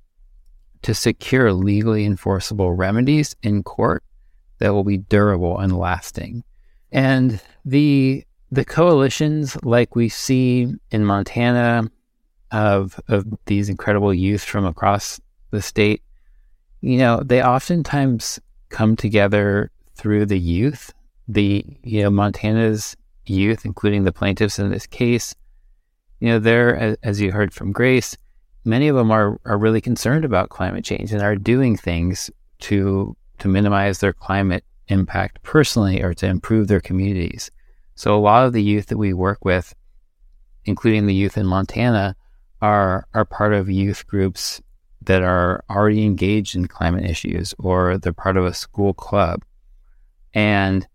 to 0.83 0.95
secure 0.95 1.53
legally 1.53 2.05
enforceable 2.05 2.73
remedies 2.73 3.37
in 3.43 3.63
court 3.63 4.03
that 4.59 4.73
will 4.73 4.85
be 4.85 4.99
durable 4.99 5.59
and 5.59 5.77
lasting. 5.77 6.45
And 6.93 7.41
the 7.65 8.25
the 8.53 8.65
coalitions 8.65 9.57
like 9.63 9.95
we 9.95 10.09
see 10.09 10.75
in 10.91 11.05
Montana 11.05 11.91
of 12.51 13.01
of 13.09 13.27
these 13.47 13.69
incredible 13.69 14.13
youth 14.13 14.43
from 14.43 14.67
across 14.67 15.21
the 15.51 15.63
state 15.63 16.03
you 16.81 16.97
know, 16.97 17.21
they 17.23 17.43
oftentimes 17.43 18.41
come 18.71 18.97
together 18.97 19.71
through 19.95 20.27
the 20.27 20.39
youth. 20.39 20.93
The, 21.29 21.65
you 21.83 22.03
know, 22.03 22.11
Montana's 22.11 22.97
youth, 23.27 23.65
including 23.65 24.05
the 24.05 24.13
plaintiffs 24.13 24.59
in 24.59 24.71
this 24.71 24.87
case, 24.87 25.35
you 26.21 26.29
know, 26.29 26.39
they're, 26.39 26.97
as 27.03 27.21
you 27.21 27.33
heard 27.33 27.53
from 27.53 27.73
Grace, 27.73 28.17
many 28.71 28.89
of 28.89 28.97
them 28.97 29.11
are, 29.11 29.39
are 29.45 29.59
really 29.59 29.81
concerned 29.81 30.25
about 30.25 30.49
climate 30.49 30.85
change 30.85 31.13
and 31.13 31.23
are 31.23 31.37
doing 31.37 31.77
things 31.77 32.31
to, 32.61 33.17
to 33.41 33.49
minimize 33.49 33.99
their 33.99 34.13
climate 34.13 34.65
impact 34.89 35.43
personally 35.43 36.03
or 36.03 36.15
to 36.15 36.27
improve 36.27 36.69
their 36.69 36.81
communities. 36.81 37.51
So 37.97 38.17
a 38.17 38.21
lot 38.21 38.47
of 38.47 38.53
the 38.53 38.63
youth 38.63 38.87
that 38.87 38.97
we 38.97 39.13
work 39.13 39.45
with, 39.45 39.75
including 40.65 41.07
the 41.07 41.15
youth 41.15 41.37
in 41.37 41.47
Montana, 41.47 42.17
are, 42.63 43.07
are 43.13 43.25
part 43.25 43.53
of 43.53 43.69
youth 43.69 44.07
groups 44.07 44.63
that 45.03 45.23
are 45.23 45.65
already 45.69 46.05
engaged 46.05 46.55
in 46.55 46.69
climate 46.69 47.05
issues 47.05 47.55
or 47.59 47.99
they're 47.99 48.13
part 48.13 48.37
of 48.37 48.45
a 48.45 48.55
school 48.55 48.95
club. 48.95 49.45
And 50.33 50.87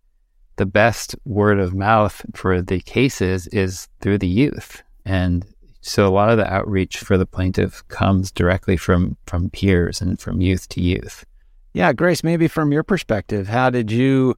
the 0.55 0.65
best 0.65 1.15
word 1.25 1.59
of 1.59 1.73
mouth 1.73 2.25
for 2.33 2.61
the 2.61 2.79
cases 2.79 3.47
is 3.47 3.87
through 4.01 4.19
the 4.19 4.27
youth. 4.27 4.83
And 5.05 5.45
so 5.85 6.07
a 6.07 6.09
lot 6.09 6.29
of 6.29 6.37
the 6.37 6.51
outreach 6.51 6.97
for 6.97 7.15
the 7.15 7.27
plaintiff 7.27 7.87
comes 7.89 8.31
directly 8.31 8.75
from 8.75 9.17
from 9.27 9.51
peers 9.51 10.01
and 10.01 10.19
from 10.19 10.41
youth 10.41 10.67
to 10.69 10.81
youth. 10.81 11.25
Yeah, 11.73 11.93
Grace, 11.93 12.23
maybe 12.23 12.47
from 12.47 12.71
your 12.71 12.83
perspective, 12.83 13.47
how 13.47 13.69
did 13.69 13.91
you 13.91 14.35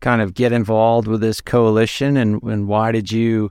kind 0.00 0.22
of 0.22 0.32
get 0.32 0.52
involved 0.52 1.06
with 1.06 1.20
this 1.20 1.40
coalition 1.40 2.16
and, 2.16 2.42
and 2.42 2.68
why 2.68 2.92
did 2.92 3.12
you 3.12 3.50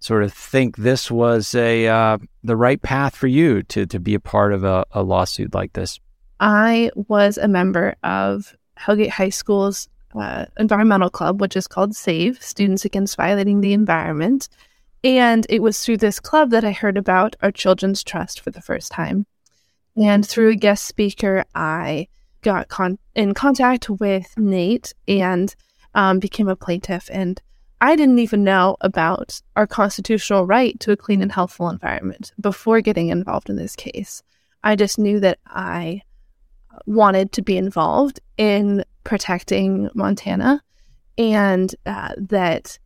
sort 0.00 0.24
of 0.24 0.32
think 0.32 0.76
this 0.76 1.10
was 1.10 1.54
a 1.54 1.86
uh, 1.86 2.18
the 2.42 2.56
right 2.56 2.82
path 2.82 3.14
for 3.14 3.28
you 3.28 3.62
to 3.64 3.86
to 3.86 4.00
be 4.00 4.14
a 4.14 4.20
part 4.20 4.52
of 4.52 4.64
a, 4.64 4.84
a 4.90 5.02
lawsuit 5.02 5.54
like 5.54 5.74
this? 5.74 6.00
I 6.40 6.90
was 7.08 7.38
a 7.38 7.46
member 7.46 7.94
of 8.02 8.52
Hellgate 8.80 9.10
High 9.10 9.30
School's 9.30 9.88
uh, 10.16 10.46
environmental 10.58 11.08
club, 11.08 11.40
which 11.40 11.56
is 11.56 11.68
called 11.68 11.94
SAVE, 11.94 12.42
Students 12.42 12.84
Against 12.84 13.16
Violating 13.16 13.60
the 13.60 13.72
Environment. 13.72 14.48
And 15.04 15.46
it 15.50 15.60
was 15.60 15.78
through 15.78 15.98
this 15.98 16.18
club 16.18 16.50
that 16.50 16.64
I 16.64 16.72
heard 16.72 16.96
about 16.96 17.36
our 17.42 17.52
Children's 17.52 18.02
Trust 18.02 18.40
for 18.40 18.50
the 18.50 18.62
first 18.62 18.90
time. 18.90 19.26
And 19.96 20.26
through 20.26 20.48
a 20.48 20.56
guest 20.56 20.86
speaker, 20.86 21.44
I 21.54 22.08
got 22.40 22.68
con- 22.68 22.98
in 23.14 23.34
contact 23.34 23.90
with 23.90 24.32
Nate 24.38 24.94
and 25.06 25.54
um, 25.94 26.18
became 26.18 26.48
a 26.48 26.56
plaintiff. 26.56 27.10
And 27.12 27.40
I 27.82 27.96
didn't 27.96 28.18
even 28.18 28.44
know 28.44 28.78
about 28.80 29.40
our 29.56 29.66
constitutional 29.66 30.46
right 30.46 30.78
to 30.80 30.92
a 30.92 30.96
clean 30.96 31.20
and 31.20 31.30
healthful 31.30 31.68
environment 31.68 32.32
before 32.40 32.80
getting 32.80 33.08
involved 33.08 33.50
in 33.50 33.56
this 33.56 33.76
case. 33.76 34.22
I 34.62 34.74
just 34.74 34.98
knew 34.98 35.20
that 35.20 35.38
I 35.46 36.00
wanted 36.86 37.32
to 37.32 37.42
be 37.42 37.58
involved 37.58 38.20
in 38.38 38.84
protecting 39.04 39.90
Montana 39.94 40.62
and 41.18 41.74
uh, 41.84 42.14
that 42.16 42.78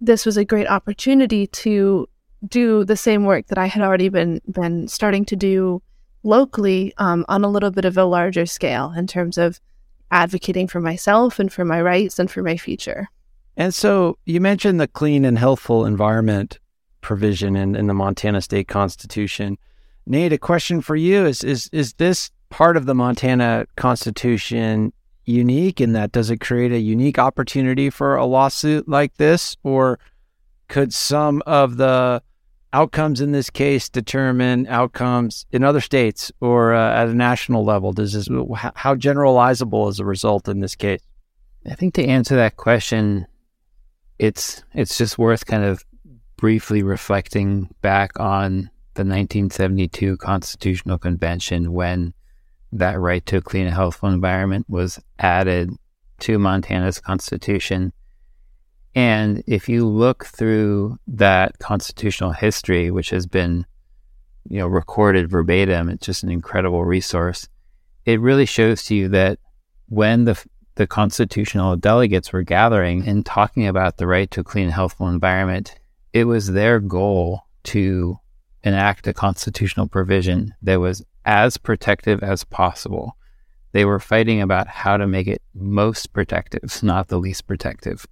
this 0.00 0.26
was 0.26 0.36
a 0.36 0.44
great 0.44 0.68
opportunity 0.68 1.46
to 1.46 2.08
do 2.46 2.84
the 2.84 2.96
same 2.96 3.24
work 3.24 3.46
that 3.46 3.58
I 3.58 3.66
had 3.66 3.82
already 3.82 4.08
been 4.08 4.40
been 4.50 4.88
starting 4.88 5.24
to 5.26 5.36
do 5.36 5.82
locally 6.22 6.92
um, 6.98 7.24
on 7.28 7.44
a 7.44 7.48
little 7.48 7.70
bit 7.70 7.84
of 7.84 7.96
a 7.96 8.04
larger 8.04 8.46
scale 8.46 8.92
in 8.96 9.06
terms 9.06 9.38
of 9.38 9.60
advocating 10.10 10.68
for 10.68 10.80
myself 10.80 11.38
and 11.38 11.52
for 11.52 11.64
my 11.64 11.80
rights 11.80 12.18
and 12.18 12.30
for 12.30 12.42
my 12.42 12.56
future. 12.56 13.08
And 13.56 13.74
so 13.74 14.18
you 14.24 14.40
mentioned 14.40 14.80
the 14.80 14.88
clean 14.88 15.24
and 15.24 15.38
healthful 15.38 15.86
environment 15.86 16.58
provision 17.00 17.56
in, 17.56 17.76
in 17.76 17.86
the 17.86 17.94
Montana 17.94 18.40
State 18.40 18.68
Constitution. 18.68 19.58
Nate, 20.06 20.32
a 20.32 20.38
question 20.38 20.80
for 20.80 20.96
you 20.96 21.24
is 21.24 21.44
is 21.44 21.68
is 21.72 21.94
this 21.94 22.30
part 22.50 22.76
of 22.76 22.86
the 22.86 22.94
Montana 22.94 23.66
Constitution 23.76 24.92
unique 25.24 25.80
in 25.80 25.92
that 25.92 26.12
does 26.12 26.30
it 26.30 26.38
create 26.38 26.72
a 26.72 26.78
unique 26.78 27.18
opportunity 27.18 27.90
for 27.90 28.16
a 28.16 28.26
lawsuit 28.26 28.88
like 28.88 29.16
this? 29.16 29.56
Or 29.62 29.98
could 30.68 30.92
some 30.92 31.42
of 31.46 31.76
the 31.76 32.22
outcomes 32.72 33.20
in 33.20 33.32
this 33.32 33.50
case 33.50 33.88
determine 33.88 34.66
outcomes 34.66 35.46
in 35.52 35.62
other 35.62 35.80
states 35.80 36.32
or 36.40 36.74
uh, 36.74 36.94
at 36.94 37.08
a 37.08 37.14
national 37.14 37.64
level? 37.64 37.92
Does 37.92 38.12
this 38.12 38.28
how 38.74 38.94
generalizable 38.94 39.88
is 39.88 39.98
the 39.98 40.04
result 40.04 40.48
in 40.48 40.60
this 40.60 40.74
case? 40.74 41.02
I 41.66 41.74
think 41.74 41.94
to 41.94 42.04
answer 42.04 42.36
that 42.36 42.56
question 42.56 43.26
it's 44.18 44.62
it's 44.74 44.96
just 44.96 45.18
worth 45.18 45.46
kind 45.46 45.64
of 45.64 45.84
briefly 46.36 46.82
reflecting 46.82 47.68
back 47.80 48.18
on 48.20 48.70
the 48.94 49.02
1972 49.02 50.16
constitutional 50.18 50.98
convention 50.98 51.72
when 51.72 52.14
that 52.74 52.98
right 52.98 53.24
to 53.26 53.38
a 53.38 53.40
clean 53.40 53.66
and 53.66 53.74
healthful 53.74 54.08
environment 54.08 54.66
was 54.68 55.00
added 55.18 55.70
to 56.20 56.38
Montana's 56.38 57.00
constitution. 57.00 57.92
And 58.94 59.42
if 59.46 59.68
you 59.68 59.86
look 59.86 60.26
through 60.26 60.98
that 61.06 61.58
constitutional 61.58 62.32
history, 62.32 62.90
which 62.90 63.10
has 63.10 63.26
been, 63.26 63.64
you 64.48 64.58
know, 64.58 64.66
recorded 64.66 65.30
verbatim, 65.30 65.88
it's 65.88 66.06
just 66.06 66.22
an 66.22 66.30
incredible 66.30 66.84
resource. 66.84 67.48
It 68.04 68.20
really 68.20 68.46
shows 68.46 68.82
to 68.84 68.94
you 68.94 69.08
that 69.08 69.38
when 69.88 70.24
the 70.24 70.42
the 70.76 70.86
constitutional 70.88 71.76
delegates 71.76 72.32
were 72.32 72.42
gathering 72.42 73.06
and 73.06 73.24
talking 73.24 73.68
about 73.68 73.96
the 73.96 74.08
right 74.08 74.28
to 74.32 74.40
a 74.40 74.44
clean 74.44 74.64
and 74.64 74.74
healthful 74.74 75.06
environment, 75.06 75.78
it 76.12 76.24
was 76.24 76.48
their 76.48 76.80
goal 76.80 77.42
to 77.62 78.18
enact 78.64 79.06
a 79.06 79.12
constitutional 79.12 79.86
provision 79.86 80.52
that 80.62 80.80
was 80.80 81.04
as 81.24 81.56
protective 81.56 82.22
as 82.22 82.44
possible. 82.44 83.16
They 83.72 83.84
were 83.84 83.98
fighting 83.98 84.40
about 84.40 84.68
how 84.68 84.96
to 84.96 85.06
make 85.06 85.26
it 85.26 85.42
most 85.54 86.12
protective, 86.12 86.82
not 86.82 87.08
the 87.08 87.18
least 87.18 87.46
protective. 87.46 88.06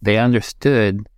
They 0.00 0.18
understood 0.18 1.08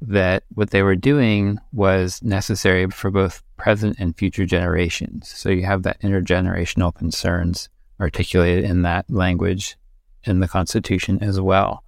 that 0.00 0.42
what 0.54 0.70
they 0.70 0.82
were 0.82 0.96
doing 0.96 1.58
was 1.72 2.20
necessary 2.22 2.90
for 2.90 3.10
both 3.10 3.42
present 3.56 3.96
and 4.00 4.16
future 4.16 4.44
generations. 4.44 5.28
So 5.28 5.48
you 5.48 5.64
have 5.64 5.84
that 5.84 6.00
intergenerational 6.00 6.92
concerns 6.92 7.68
articulated 8.00 8.64
in 8.64 8.82
that 8.82 9.08
language 9.08 9.76
in 10.24 10.40
the 10.40 10.48
Constitution 10.48 11.22
as 11.22 11.40
well. 11.40 11.84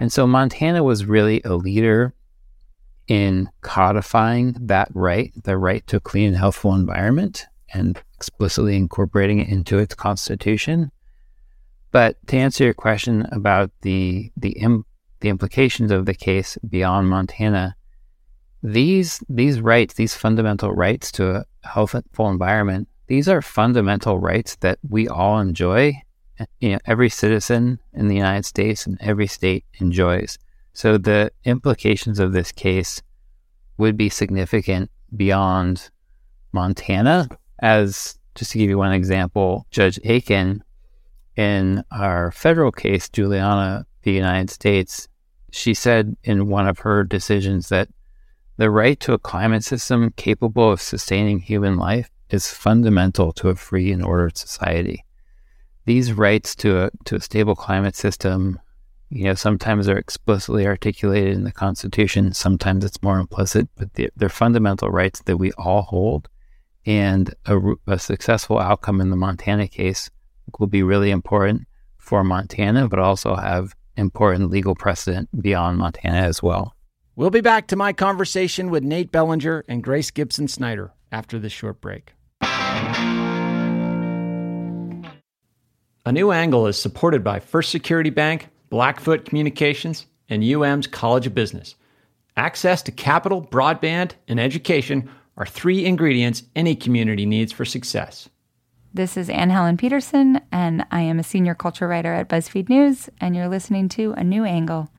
And 0.00 0.12
so 0.12 0.26
Montana 0.26 0.82
was 0.82 1.04
really 1.04 1.40
a 1.44 1.54
leader 1.54 2.14
in 3.06 3.48
codifying 3.60 4.56
that 4.58 4.88
right, 4.94 5.32
the 5.44 5.56
right 5.56 5.86
to 5.88 5.96
a 5.96 6.00
clean 6.00 6.28
and 6.28 6.36
healthful 6.36 6.74
environment 6.74 7.46
and 7.72 8.00
explicitly 8.14 8.76
incorporating 8.76 9.40
it 9.40 9.48
into 9.48 9.78
its 9.78 9.94
constitution. 9.94 10.90
But 11.90 12.16
to 12.28 12.36
answer 12.36 12.64
your 12.64 12.74
question 12.74 13.26
about 13.32 13.70
the 13.82 14.30
the 14.36 14.56
the 15.20 15.28
implications 15.28 15.90
of 15.90 16.06
the 16.06 16.14
case 16.14 16.56
beyond 16.68 17.08
Montana, 17.08 17.76
these 18.62 19.22
these 19.28 19.60
rights, 19.60 19.94
these 19.94 20.14
fundamental 20.14 20.72
rights 20.72 21.10
to 21.12 21.36
a 21.36 21.44
healthful 21.64 22.30
environment, 22.30 22.88
these 23.06 23.28
are 23.28 23.42
fundamental 23.42 24.18
rights 24.18 24.56
that 24.56 24.78
we 24.88 25.08
all 25.08 25.40
enjoy. 25.40 26.00
You 26.60 26.70
know, 26.70 26.78
every 26.86 27.10
citizen 27.10 27.80
in 27.92 28.08
the 28.08 28.16
United 28.16 28.46
States 28.46 28.86
and 28.86 28.96
every 29.00 29.26
state 29.26 29.64
enjoys. 29.78 30.38
So 30.72 30.96
the 30.96 31.32
implications 31.44 32.18
of 32.18 32.32
this 32.32 32.50
case 32.50 33.02
would 33.76 33.96
be 33.96 34.08
significant 34.08 34.90
beyond 35.14 35.90
Montana 36.52 37.28
as 37.60 38.18
just 38.34 38.52
to 38.52 38.58
give 38.58 38.70
you 38.70 38.78
one 38.78 38.92
example, 38.92 39.66
Judge 39.70 39.98
Aiken 40.04 40.62
in 41.36 41.84
our 41.90 42.30
federal 42.32 42.72
case, 42.72 43.08
Juliana 43.08 43.86
the 44.02 44.12
United 44.12 44.50
States, 44.50 45.08
she 45.52 45.74
said 45.74 46.16
in 46.24 46.48
one 46.48 46.66
of 46.66 46.80
her 46.80 47.04
decisions 47.04 47.68
that 47.68 47.88
the 48.56 48.70
right 48.70 48.98
to 49.00 49.12
a 49.12 49.18
climate 49.18 49.64
system 49.64 50.12
capable 50.16 50.70
of 50.70 50.80
sustaining 50.80 51.40
human 51.40 51.76
life 51.76 52.10
is 52.30 52.48
fundamental 52.48 53.32
to 53.32 53.48
a 53.48 53.56
free 53.56 53.92
and 53.92 54.04
ordered 54.04 54.36
society. 54.36 55.04
These 55.86 56.12
rights 56.12 56.54
to 56.56 56.84
a 56.84 56.90
to 57.06 57.16
a 57.16 57.20
stable 57.20 57.56
climate 57.56 57.96
system, 57.96 58.60
you 59.08 59.24
know, 59.24 59.34
sometimes 59.34 59.88
are 59.88 59.96
explicitly 59.96 60.66
articulated 60.66 61.34
in 61.34 61.44
the 61.44 61.52
Constitution, 61.52 62.32
sometimes 62.32 62.84
it's 62.84 63.02
more 63.02 63.18
implicit, 63.18 63.68
but 63.76 63.88
they're 64.16 64.28
fundamental 64.28 64.90
rights 64.90 65.22
that 65.22 65.38
we 65.38 65.52
all 65.52 65.82
hold 65.82 66.28
and 66.90 67.32
a, 67.46 67.56
a, 67.86 67.98
successful 68.00 68.58
outcome 68.58 69.00
in 69.00 69.10
the 69.10 69.16
Montana 69.16 69.68
case 69.68 70.10
will 70.58 70.66
be 70.66 70.82
really 70.82 71.12
important 71.12 71.68
for 71.98 72.24
Montana, 72.24 72.88
but 72.88 72.98
also 72.98 73.36
have 73.36 73.76
important 73.96 74.50
legal 74.50 74.74
precedent 74.74 75.28
beyond 75.40 75.78
Montana 75.78 76.22
as 76.22 76.42
well. 76.42 76.74
We'll 77.14 77.30
be 77.30 77.42
back 77.42 77.68
to 77.68 77.76
my 77.76 77.92
conversation 77.92 78.70
with 78.70 78.82
Nate 78.82 79.12
Bellinger 79.12 79.64
and 79.68 79.84
Grace 79.84 80.10
Gibson 80.10 80.48
Snyder 80.48 80.90
after 81.12 81.38
this 81.38 81.52
short 81.52 81.80
break. 81.80 82.12
A 82.42 82.48
new 86.12 86.32
angle 86.32 86.66
is 86.66 86.76
supported 86.76 87.22
by 87.22 87.38
First 87.38 87.70
Security 87.70 88.10
Bank, 88.10 88.48
Blackfoot 88.68 89.26
Communications, 89.26 90.06
and 90.28 90.42
UM's 90.42 90.88
College 90.88 91.28
of 91.28 91.36
Business. 91.36 91.76
Access 92.36 92.82
to 92.82 92.90
capital, 92.90 93.42
broadband, 93.42 94.14
and 94.26 94.40
education 94.40 95.08
are 95.40 95.46
three 95.46 95.86
ingredients 95.86 96.42
any 96.54 96.76
community 96.76 97.24
needs 97.24 97.50
for 97.50 97.64
success. 97.64 98.28
This 98.92 99.16
is 99.16 99.30
Anne 99.30 99.48
Helen 99.48 99.78
Petersen, 99.78 100.40
and 100.52 100.84
I 100.90 101.00
am 101.00 101.18
a 101.18 101.22
senior 101.22 101.54
culture 101.54 101.88
writer 101.88 102.12
at 102.12 102.28
BuzzFeed 102.28 102.68
News, 102.68 103.08
and 103.20 103.34
you're 103.34 103.48
listening 103.48 103.88
to 103.90 104.12
A 104.18 104.24
New 104.24 104.44
Angle. 104.44 104.90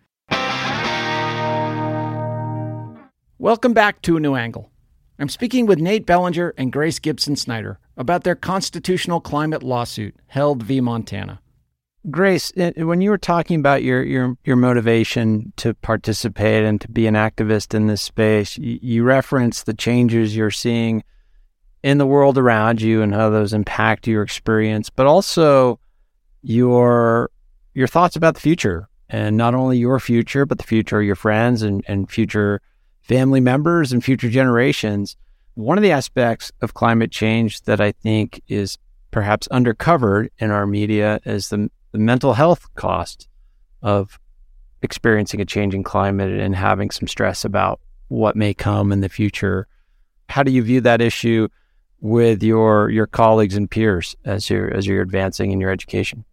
Welcome 3.38 3.74
back 3.74 4.02
to 4.04 4.18
A 4.18 4.20
New 4.20 4.34
Angle. 4.34 4.72
I'm 5.20 5.30
speaking 5.30 5.68
with 5.68 5.78
Nate 5.78 6.08
Bellinger 6.08 6.56
and 6.58 6.74
Grace 6.74 6.98
Gibson 6.98 7.36
Snyder 7.36 7.78
about 7.96 8.24
their 8.24 8.34
constitutional 8.34 9.22
climate 9.22 9.62
lawsuit, 9.62 10.16
Held 10.26 10.64
v. 10.64 10.82
Montana. 10.82 11.41
Grace, 12.10 12.52
uh, 12.58 12.72
when 12.78 13.00
you 13.00 13.12
were 13.12 13.18
talking 13.18 13.60
about 13.60 13.84
your 13.84 14.02
your 14.02 14.36
your 14.44 14.56
motivation 14.56 15.54
to 15.58 15.76
participate 15.76 16.64
and 16.64 16.82
to 16.82 16.90
be 16.90 17.06
an 17.06 17.14
activist 17.14 17.76
in 17.76 17.86
this 17.86 18.02
space, 18.02 18.58
you, 18.58 18.80
you 18.82 19.04
referenced 19.04 19.68
the 19.68 19.74
changes 19.74 20.36
you're 20.36 20.50
seeing 20.50 21.04
in 21.84 22.00
the 22.00 22.06
world 22.08 22.40
around 22.40 22.82
you 22.82 23.04
and 23.04 23.14
how 23.14 23.30
those 23.30 23.54
impact 23.54 24.08
your 24.08 24.24
experience, 24.24 24.90
but 24.90 25.06
also 25.06 25.80
your 26.42 27.30
your 27.76 27.88
thoughts 27.88 28.16
about 28.16 28.34
the 28.34 28.42
future 28.42 28.90
and 29.08 29.38
not 29.38 29.54
only 29.54 29.78
your 29.78 30.00
future, 30.00 30.46
but 30.46 30.58
the 30.58 30.64
future 30.64 31.00
of 31.00 31.06
your 31.06 31.16
friends 31.16 31.62
and, 31.62 31.84
and 31.88 32.10
future 32.10 32.62
family 33.02 33.40
members 33.40 33.92
and 33.92 34.04
future 34.04 34.30
generations. 34.30 35.16
One 35.54 35.78
of 35.78 35.84
the 35.84 35.92
aspects 35.92 36.52
of 36.62 36.74
climate 36.74 37.12
change 37.12 37.62
that 37.64 37.80
I 37.80 37.92
think 37.92 38.42
is 38.48 38.80
perhaps 39.12 39.48
undercovered 39.50 40.30
in 40.40 40.50
our 40.50 40.66
media 40.66 41.20
is 41.26 41.50
the, 41.50 41.70
the 41.92 41.98
mental 41.98 42.34
health 42.34 42.74
cost 42.76 43.28
of 43.82 44.20
experiencing 44.82 45.42
a 45.42 45.46
changing 45.46 45.84
climate 45.84 46.40
and 46.40 46.56
having 46.56 46.92
some 46.92 47.08
stress 47.08 47.46
about 47.46 47.80
what 48.08 48.36
may 48.36 48.54
come 48.54 48.92
in 48.92 49.02
the 49.02 49.10
future. 49.10 49.68
How 50.30 50.44
do 50.44 50.52
you 50.52 50.62
view 50.64 50.82
that 50.82 51.02
issue 51.02 51.48
with 52.00 52.42
your 52.42 52.90
your 52.90 53.06
colleagues 53.06 53.56
and 53.56 53.70
peers 53.70 54.16
as 54.26 54.50
you're 54.50 54.74
as 54.74 54.88
you're 54.88 55.02
advancing 55.02 55.52
in 55.52 55.62
your 55.62 55.72
education? 55.72 56.26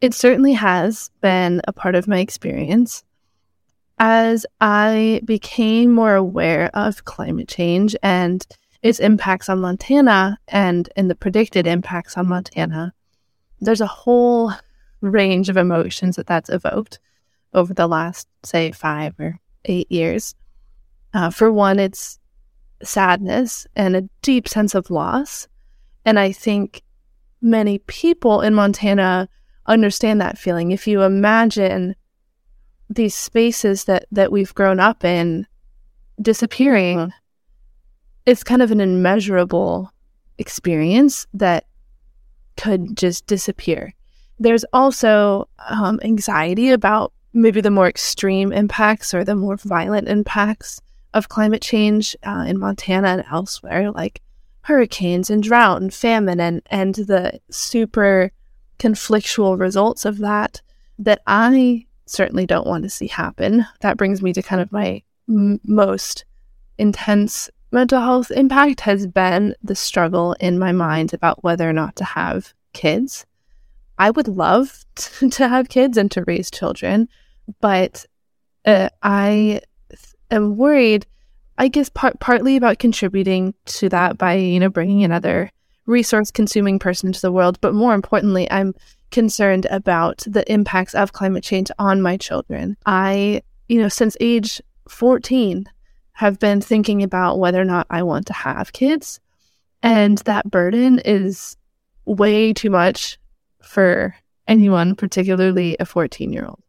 It 0.00 0.14
certainly 0.14 0.54
has 0.54 1.10
been 1.20 1.60
a 1.68 1.72
part 1.72 1.94
of 1.94 2.08
my 2.08 2.20
experience. 2.20 3.04
As 3.98 4.46
I 4.62 5.20
became 5.26 5.92
more 5.92 6.14
aware 6.14 6.70
of 6.72 7.04
climate 7.04 7.48
change 7.48 7.94
and 8.02 8.46
its 8.82 8.98
impacts 8.98 9.50
on 9.50 9.60
Montana 9.60 10.38
and, 10.48 10.88
and 10.96 11.10
the 11.10 11.14
predicted 11.14 11.66
impacts 11.66 12.16
on 12.16 12.28
Montana, 12.28 12.94
there's 13.60 13.82
a 13.82 13.86
whole 13.86 14.54
range 15.00 15.48
of 15.48 15.56
emotions 15.56 16.16
that 16.16 16.26
that's 16.26 16.50
evoked 16.50 16.98
over 17.54 17.74
the 17.74 17.86
last, 17.86 18.28
say, 18.44 18.72
five 18.72 19.18
or 19.18 19.38
eight 19.64 19.90
years. 19.90 20.34
Uh, 21.12 21.30
for 21.30 21.52
one, 21.52 21.78
it's 21.78 22.18
sadness 22.82 23.66
and 23.76 23.96
a 23.96 24.08
deep 24.22 24.48
sense 24.48 24.74
of 24.74 24.90
loss. 24.90 25.48
And 26.04 26.18
I 26.18 26.32
think 26.32 26.82
many 27.42 27.78
people 27.78 28.40
in 28.40 28.54
Montana 28.54 29.28
understand 29.66 30.20
that 30.20 30.38
feeling. 30.38 30.70
If 30.70 30.86
you 30.86 31.02
imagine 31.02 31.94
these 32.88 33.14
spaces 33.14 33.84
that 33.84 34.06
that 34.10 34.32
we've 34.32 34.54
grown 34.54 34.80
up 34.80 35.04
in 35.04 35.46
disappearing, 36.20 37.12
it's 38.26 38.44
kind 38.44 38.62
of 38.62 38.70
an 38.70 38.80
immeasurable 38.80 39.90
experience 40.38 41.26
that 41.34 41.66
could 42.56 42.96
just 42.96 43.26
disappear. 43.26 43.94
There's 44.40 44.64
also 44.72 45.48
um, 45.68 46.00
anxiety 46.02 46.70
about 46.70 47.12
maybe 47.32 47.60
the 47.60 47.70
more 47.70 47.88
extreme 47.88 48.52
impacts 48.52 49.14
or 49.14 49.22
the 49.22 49.36
more 49.36 49.56
violent 49.56 50.08
impacts 50.08 50.80
of 51.14 51.28
climate 51.28 51.62
change 51.62 52.16
uh, 52.24 52.44
in 52.48 52.58
Montana 52.58 53.08
and 53.08 53.24
elsewhere, 53.30 53.90
like 53.90 54.22
hurricanes 54.62 55.30
and 55.30 55.42
drought 55.42 55.82
and 55.82 55.92
famine 55.92 56.40
and, 56.40 56.62
and 56.70 56.94
the 56.94 57.38
super 57.50 58.32
conflictual 58.78 59.58
results 59.58 60.04
of 60.04 60.18
that 60.18 60.62
that 60.98 61.20
I 61.26 61.86
certainly 62.06 62.46
don't 62.46 62.66
want 62.66 62.84
to 62.84 62.90
see 62.90 63.06
happen. 63.08 63.66
That 63.80 63.96
brings 63.96 64.22
me 64.22 64.32
to 64.32 64.42
kind 64.42 64.60
of 64.60 64.72
my 64.72 65.02
m- 65.28 65.60
most 65.64 66.24
intense 66.78 67.50
mental 67.72 68.00
health 68.00 68.30
impact 68.30 68.80
has 68.80 69.06
been 69.06 69.54
the 69.62 69.76
struggle 69.76 70.34
in 70.40 70.58
my 70.58 70.72
mind 70.72 71.14
about 71.14 71.44
whether 71.44 71.68
or 71.68 71.72
not 71.72 71.96
to 71.96 72.04
have 72.04 72.52
kids. 72.72 73.26
I 74.00 74.10
would 74.10 74.28
love 74.28 74.84
t- 74.96 75.28
to 75.36 75.48
have 75.48 75.68
kids 75.68 75.96
and 75.96 76.10
to 76.12 76.24
raise 76.24 76.50
children, 76.50 77.08
but 77.60 78.06
uh, 78.64 78.88
I 79.02 79.60
am 80.30 80.56
worried. 80.56 81.06
I 81.58 81.68
guess 81.68 81.90
part 81.90 82.18
partly 82.20 82.56
about 82.56 82.78
contributing 82.78 83.52
to 83.66 83.90
that 83.90 84.16
by 84.16 84.34
you 84.34 84.58
know 84.58 84.70
bringing 84.70 85.04
another 85.04 85.50
resource 85.86 86.30
consuming 86.30 86.78
person 86.78 87.08
into 87.08 87.20
the 87.20 87.32
world, 87.32 87.60
but 87.60 87.74
more 87.74 87.94
importantly, 87.94 88.50
I'm 88.50 88.74
concerned 89.10 89.66
about 89.70 90.24
the 90.26 90.50
impacts 90.50 90.94
of 90.94 91.12
climate 91.12 91.44
change 91.44 91.70
on 91.78 92.00
my 92.00 92.16
children. 92.16 92.76
I, 92.86 93.42
you 93.68 93.82
know, 93.82 93.88
since 93.88 94.16
age 94.20 94.62
14, 94.88 95.66
have 96.12 96.38
been 96.38 96.60
thinking 96.60 97.02
about 97.02 97.38
whether 97.38 97.60
or 97.60 97.64
not 97.64 97.86
I 97.90 98.02
want 98.02 98.26
to 98.26 98.32
have 98.34 98.72
kids. 98.72 99.20
And 99.82 100.18
that 100.18 100.50
burden 100.50 101.00
is 101.04 101.56
way 102.04 102.52
too 102.52 102.70
much 102.70 103.18
for 103.62 104.14
anyone, 104.46 104.94
particularly 104.94 105.76
a 105.80 105.86
14 105.86 106.32
year 106.32 106.46
old. 106.46 106.60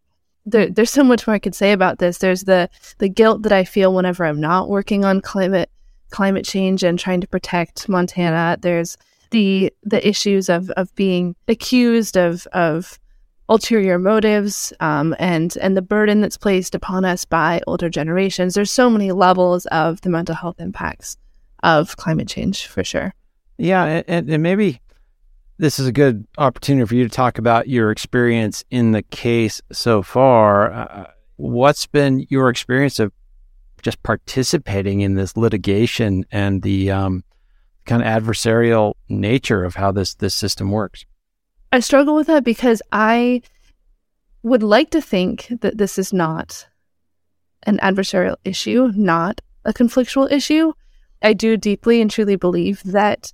There, 0.46 0.70
there's 0.70 0.92
so 0.92 1.04
much 1.04 1.28
more 1.28 1.36
I 1.36 1.40
could 1.40 1.56
say 1.56 1.72
about 1.72 2.00
this. 2.00 2.18
There's 2.18 2.44
the 2.44 2.70
the 2.98 3.10
guilt 3.10 3.44
that 3.44 3.52
I 3.52 3.64
feel 3.64 3.94
whenever 3.94 4.26
I'm 4.26 4.40
not 4.40 4.70
working 4.70 5.06
on 5.06 5.22
climate 5.22 5.70
climate 6.10 6.46
change 6.46 6.84
and 6.84 6.98
trying 6.98 7.22
to 7.22 7.28
protect 7.28 7.88
Montana. 7.88 8.58
There's 8.60 8.98
the 9.30 9.72
the 9.84 10.06
issues 10.08 10.50
of 10.50 10.70
of 10.72 10.94
being 10.96 11.36
accused 11.48 12.18
of 12.18 12.48
of 12.54 13.00
ulterior 13.50 14.00
motives 14.00 14.72
um, 14.80 15.16
and 15.20 15.58
and 15.62 15.76
the 15.76 15.82
burden 15.82 16.22
that's 16.22 16.38
placed 16.38 16.74
upon 16.74 17.06
us 17.06 17.26
by 17.26 17.62
older 17.68 17.90
generations. 17.90 18.54
There's 18.54 18.72
so 18.72 18.90
many 18.90 19.12
levels 19.12 19.66
of 19.68 20.02
the 20.02 20.10
mental 20.10 20.36
health 20.36 20.60
impacts 20.60 21.18
of 21.62 21.98
climate 21.98 22.28
change 22.28 22.68
for 22.68 22.84
sure. 22.84 23.14
Yeah, 23.58 24.02
and, 24.08 24.30
and 24.30 24.42
maybe 24.42 24.82
this 25.58 25.80
is 25.80 25.88
a 25.88 25.92
good 25.92 26.26
opportunity 26.38 26.86
for 26.88 26.96
you 26.96 27.04
to 27.04 27.10
talk 27.10 27.38
about 27.38 27.68
your 27.68 27.92
experience 27.92 28.64
in 28.72 28.92
the 28.92 29.04
case 29.04 29.62
so 29.72 30.02
far. 30.02 30.72
Uh, 30.72 31.12
what's 31.38 31.86
been 31.88 32.26
your 32.30 32.50
experience 32.50 33.00
of 33.00 33.12
just 33.82 34.02
participating 34.04 35.02
in 35.02 35.16
this 35.16 35.36
litigation 35.36 36.26
and 36.32 36.62
the 36.62 36.92
um, 36.92 37.24
kind 37.86 38.02
of 38.02 38.08
adversarial 38.08 38.94
nature 39.10 39.64
of 39.64 39.76
how 39.76 39.92
this 39.92 40.14
this 40.16 40.36
system 40.36 40.72
works. 40.72 41.06
I 41.72 41.80
struggle 41.80 42.16
with 42.16 42.28
that 42.28 42.44
because 42.44 42.82
I 42.92 43.42
would 44.44 44.64
like 44.64 44.90
to 44.92 45.02
think 45.02 45.48
that 45.62 45.78
this 45.78 45.98
is 45.98 46.12
not 46.12 46.68
an 47.64 47.78
adversarial 47.78 48.36
issue, 48.44 48.92
not 48.96 49.42
a 49.66 49.74
conflictual 49.74 50.32
issue. 50.32 50.74
I 51.22 51.34
do 51.34 51.58
deeply 51.58 52.02
and 52.02 52.10
truly 52.10 52.36
believe 52.36 52.82
that 52.84 53.32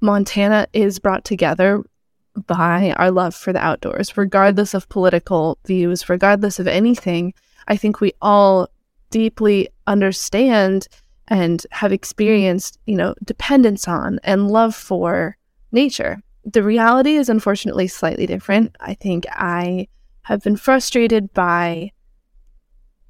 Montana 0.00 0.66
is 0.72 0.98
brought 0.98 1.24
together 1.24 1.82
by 2.46 2.94
our 2.96 3.10
love 3.10 3.34
for 3.34 3.52
the 3.52 3.58
outdoors, 3.58 4.16
regardless 4.16 4.74
of 4.74 4.88
political 4.88 5.58
views, 5.66 6.08
regardless 6.08 6.58
of 6.58 6.68
anything. 6.68 7.34
I 7.66 7.76
think 7.76 8.00
we 8.00 8.12
all 8.22 8.68
deeply 9.10 9.68
understand 9.86 10.88
and 11.28 11.66
have 11.72 11.92
experienced, 11.92 12.78
you 12.86 12.96
know, 12.96 13.14
dependence 13.24 13.88
on 13.88 14.18
and 14.22 14.50
love 14.50 14.74
for 14.74 15.36
nature. 15.72 16.22
The 16.44 16.62
reality 16.62 17.16
is 17.16 17.28
unfortunately 17.28 17.88
slightly 17.88 18.26
different. 18.26 18.76
I 18.80 18.94
think 18.94 19.26
I 19.30 19.88
have 20.22 20.42
been 20.42 20.56
frustrated 20.56 21.32
by 21.34 21.92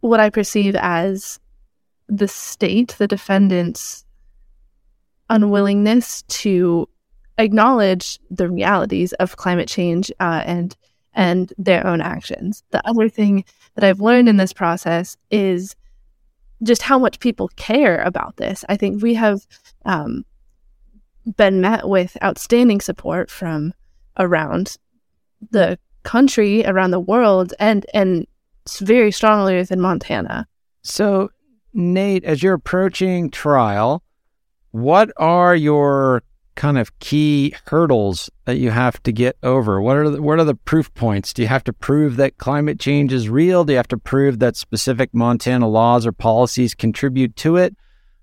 what 0.01 0.21
I 0.21 0.31
perceive 0.31 0.75
as 0.77 1.39
the 2.09 2.29
state, 2.29 2.97
the 2.99 3.07
defendant's 3.07 4.05
unwillingness 5.31 6.23
to 6.23 6.89
acknowledge 7.39 8.19
the 8.31 8.49
realities 8.49 9.13
of 9.15 9.37
climate 9.37 9.69
change 9.69 10.11
uh, 10.21 10.43
and 10.45 10.77
and 11.15 11.53
their 11.59 11.85
own 11.87 12.01
actions. 12.01 12.63
The 12.71 12.87
other 12.89 13.09
thing 13.09 13.45
that 13.75 13.85
I've 13.85 14.01
learned 14.01 14.29
in 14.29 14.37
this 14.37 14.53
process 14.53 15.17
is 15.31 15.75
just 16.63 16.83
how 16.83 16.99
much 16.99 17.19
people 17.19 17.49
care 17.57 18.01
about 18.03 18.37
this. 18.37 18.65
I 18.69 18.77
think 18.77 19.03
we 19.03 19.15
have 19.15 19.47
um, 19.85 20.25
been 21.37 21.61
met 21.61 21.89
with 21.89 22.17
outstanding 22.23 22.81
support 22.81 23.31
from 23.31 23.75
around 24.17 24.77
the 25.51 25.79
country, 26.03 26.65
around 26.65 26.91
the 26.91 27.01
world, 27.01 27.55
and 27.59 27.85
and 27.95 28.27
very 28.81 29.11
strongly 29.11 29.57
within 29.57 29.81
Montana. 29.81 30.47
So, 30.83 31.31
Nate, 31.73 32.25
as 32.25 32.43
you're 32.43 32.55
approaching 32.55 33.31
trial, 33.31 34.03
what 34.83 35.11
are 35.17 35.55
your 35.55 36.23
kind 36.59 36.77
of 36.77 36.99
key 36.99 37.55
hurdles 37.67 38.29
that 38.45 38.59
you 38.59 38.71
have 38.71 39.01
to 39.05 39.13
get 39.13 39.37
over? 39.45 39.81
What 39.81 39.97
are 39.97 40.11
the, 40.11 40.21
what 40.21 40.41
are 40.41 40.45
the 40.45 40.57
proof 40.57 40.93
points? 40.95 41.33
Do 41.33 41.43
you 41.43 41.49
have 41.49 41.63
to 41.65 41.73
prove 41.73 42.17
that 42.17 42.39
climate 42.39 42.81
change 42.81 43.13
is 43.13 43.29
real? 43.29 43.65
Do 43.65 43.73
you 43.73 43.77
have 43.77 43.89
to 43.89 43.97
prove 43.97 44.41
that 44.41 44.57
specific 44.57 45.15
Montana 45.15 45.69
laws 45.69 46.05
or 46.05 46.13
policies 46.13 46.75
contribute 46.75 47.37
to 47.37 47.57
it? 47.57 47.77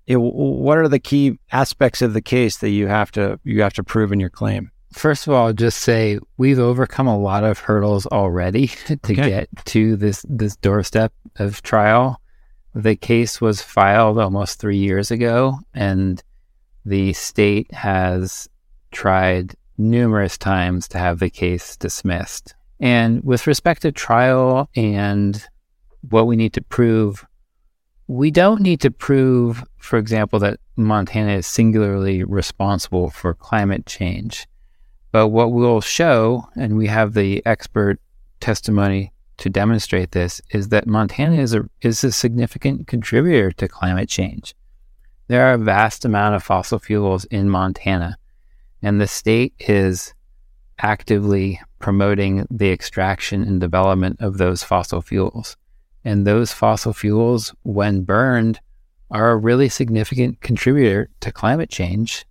it 0.06 0.16
what 0.16 0.76
are 0.76 0.86
the 0.88 0.98
key 0.98 1.38
aspects 1.50 2.02
of 2.02 2.12
the 2.12 2.20
case 2.20 2.58
that 2.58 2.70
you 2.70 2.88
have 2.88 3.10
to 3.12 3.40
you 3.42 3.62
have 3.62 3.72
to 3.72 3.82
prove 3.82 4.12
in 4.12 4.20
your 4.20 4.30
claim? 4.30 4.70
First 4.92 5.26
of 5.26 5.32
all, 5.32 5.52
just 5.54 5.78
say 5.78 6.18
we've 6.36 6.58
overcome 6.58 7.06
a 7.06 7.18
lot 7.18 7.42
of 7.42 7.58
hurdles 7.58 8.06
already 8.06 8.66
to 8.86 8.94
okay. 8.94 9.14
get 9.14 9.48
to 9.66 9.96
this 9.96 10.24
this 10.28 10.56
doorstep 10.56 11.12
of 11.36 11.62
trial. 11.62 12.20
The 12.74 12.96
case 12.96 13.40
was 13.40 13.62
filed 13.62 14.18
almost 14.18 14.60
three 14.60 14.76
years 14.76 15.10
ago, 15.10 15.58
and 15.72 16.22
the 16.86 17.12
state 17.12 17.70
has 17.72 18.48
tried 18.92 19.56
numerous 19.76 20.38
times 20.38 20.86
to 20.86 20.98
have 20.98 21.18
the 21.18 21.28
case 21.28 21.76
dismissed. 21.76 22.54
And 22.78 23.22
with 23.24 23.48
respect 23.48 23.82
to 23.82 23.90
trial 23.90 24.70
and 24.76 25.44
what 26.08 26.28
we 26.28 26.36
need 26.36 26.52
to 26.52 26.62
prove, 26.62 27.26
we 28.06 28.30
don't 28.30 28.60
need 28.60 28.80
to 28.82 28.90
prove, 28.92 29.64
for 29.78 29.98
example, 29.98 30.38
that 30.38 30.60
Montana 30.76 31.32
is 31.32 31.46
singularly 31.46 32.22
responsible 32.22 33.10
for 33.10 33.34
climate 33.34 33.86
change. 33.86 34.46
But 35.10 35.28
what 35.28 35.50
we'll 35.50 35.80
show, 35.80 36.48
and 36.54 36.76
we 36.76 36.86
have 36.86 37.14
the 37.14 37.44
expert 37.44 37.98
testimony 38.38 39.12
to 39.38 39.50
demonstrate 39.50 40.12
this 40.12 40.40
is 40.52 40.68
that 40.68 40.86
Montana 40.86 41.36
is 41.36 41.52
a, 41.52 41.68
is 41.82 42.04
a 42.04 42.12
significant 42.12 42.86
contributor 42.86 43.50
to 43.52 43.66
climate 43.66 44.08
change. 44.08 44.54
There 45.28 45.46
are 45.46 45.54
a 45.54 45.58
vast 45.58 46.04
amount 46.04 46.36
of 46.36 46.42
fossil 46.44 46.78
fuels 46.78 47.24
in 47.24 47.50
Montana, 47.50 48.16
and 48.80 49.00
the 49.00 49.08
state 49.08 49.54
is 49.58 50.14
actively 50.78 51.60
promoting 51.80 52.46
the 52.50 52.70
extraction 52.70 53.42
and 53.42 53.60
development 53.60 54.20
of 54.20 54.38
those 54.38 54.62
fossil 54.62 55.02
fuels. 55.02 55.56
And 56.04 56.24
those 56.24 56.52
fossil 56.52 56.92
fuels, 56.92 57.52
when 57.64 58.02
burned, 58.02 58.60
are 59.10 59.30
a 59.30 59.36
really 59.36 59.68
significant 59.68 60.40
contributor 60.40 61.08
to 61.20 61.32
climate 61.32 61.70
change. 61.70 62.24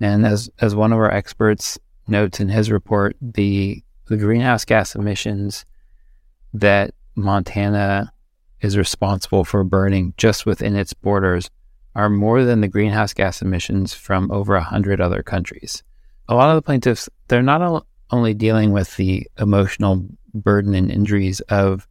And 0.00 0.26
as, 0.26 0.50
as 0.60 0.74
one 0.74 0.92
of 0.92 0.98
our 0.98 1.12
experts 1.12 1.78
notes 2.08 2.40
in 2.40 2.48
his 2.48 2.70
report, 2.70 3.16
the, 3.20 3.82
the 4.06 4.16
greenhouse 4.16 4.64
gas 4.64 4.96
emissions 4.96 5.64
that 6.52 6.94
Montana 7.14 8.12
is 8.60 8.76
responsible 8.76 9.44
for 9.44 9.62
burning 9.62 10.14
just 10.16 10.46
within 10.46 10.74
its 10.74 10.92
borders 10.92 11.48
are 11.94 12.10
more 12.10 12.44
than 12.44 12.60
the 12.60 12.68
greenhouse 12.68 13.12
gas 13.12 13.40
emissions 13.40 13.94
from 13.94 14.30
over 14.30 14.54
100 14.54 15.00
other 15.00 15.22
countries. 15.22 15.82
A 16.28 16.34
lot 16.34 16.50
of 16.50 16.56
the 16.56 16.62
plaintiffs, 16.62 17.08
they're 17.28 17.42
not 17.42 17.86
only 18.10 18.34
dealing 18.34 18.72
with 18.72 18.96
the 18.96 19.26
emotional 19.38 20.06
burden 20.32 20.74
and 20.74 20.90
injuries 20.90 21.40
of 21.42 21.86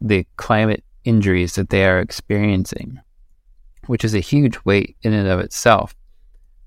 the 0.00 0.26
climate 0.36 0.84
injuries 1.04 1.56
that 1.56 1.70
they 1.70 1.84
are 1.84 1.98
experiencing, 1.98 3.00
which 3.86 4.04
is 4.04 4.14
a 4.14 4.20
huge 4.20 4.58
weight 4.64 4.96
in 5.02 5.12
and 5.12 5.26
of 5.26 5.40
itself. 5.40 5.94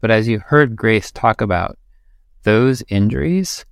But 0.02 0.12
as 0.12 0.28
you 0.28 0.40
heard 0.40 0.76
Grace 0.76 1.12
talk 1.12 1.40
about, 1.40 1.78
those 2.44 2.84
injuries 2.90 3.66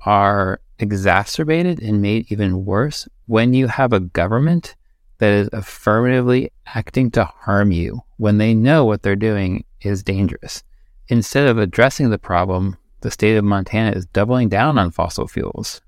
are 0.00 0.60
exacerbated 0.78 1.80
and 1.80 2.02
made 2.02 2.30
even 2.30 2.64
worse 2.64 3.08
when 3.26 3.54
you 3.54 3.68
have 3.68 3.92
a 3.92 4.00
government 4.00 4.74
that 5.18 5.32
is 5.32 5.48
affirmatively 5.52 6.52
acting 6.66 7.10
to 7.12 7.24
harm 7.24 7.72
you 7.72 8.02
when 8.16 8.38
they 8.38 8.54
know 8.54 8.84
what 8.84 9.02
they're 9.02 9.16
doing 9.16 9.64
is 9.80 10.02
dangerous. 10.02 10.62
Instead 11.08 11.46
of 11.46 11.58
addressing 11.58 12.10
the 12.10 12.18
problem, 12.18 12.76
the 13.00 13.10
state 13.10 13.36
of 13.36 13.44
Montana 13.44 13.92
is 13.96 14.06
doubling 14.06 14.48
down 14.48 14.78
on 14.78 14.90
fossil 14.90 15.28
fuels. 15.28 15.80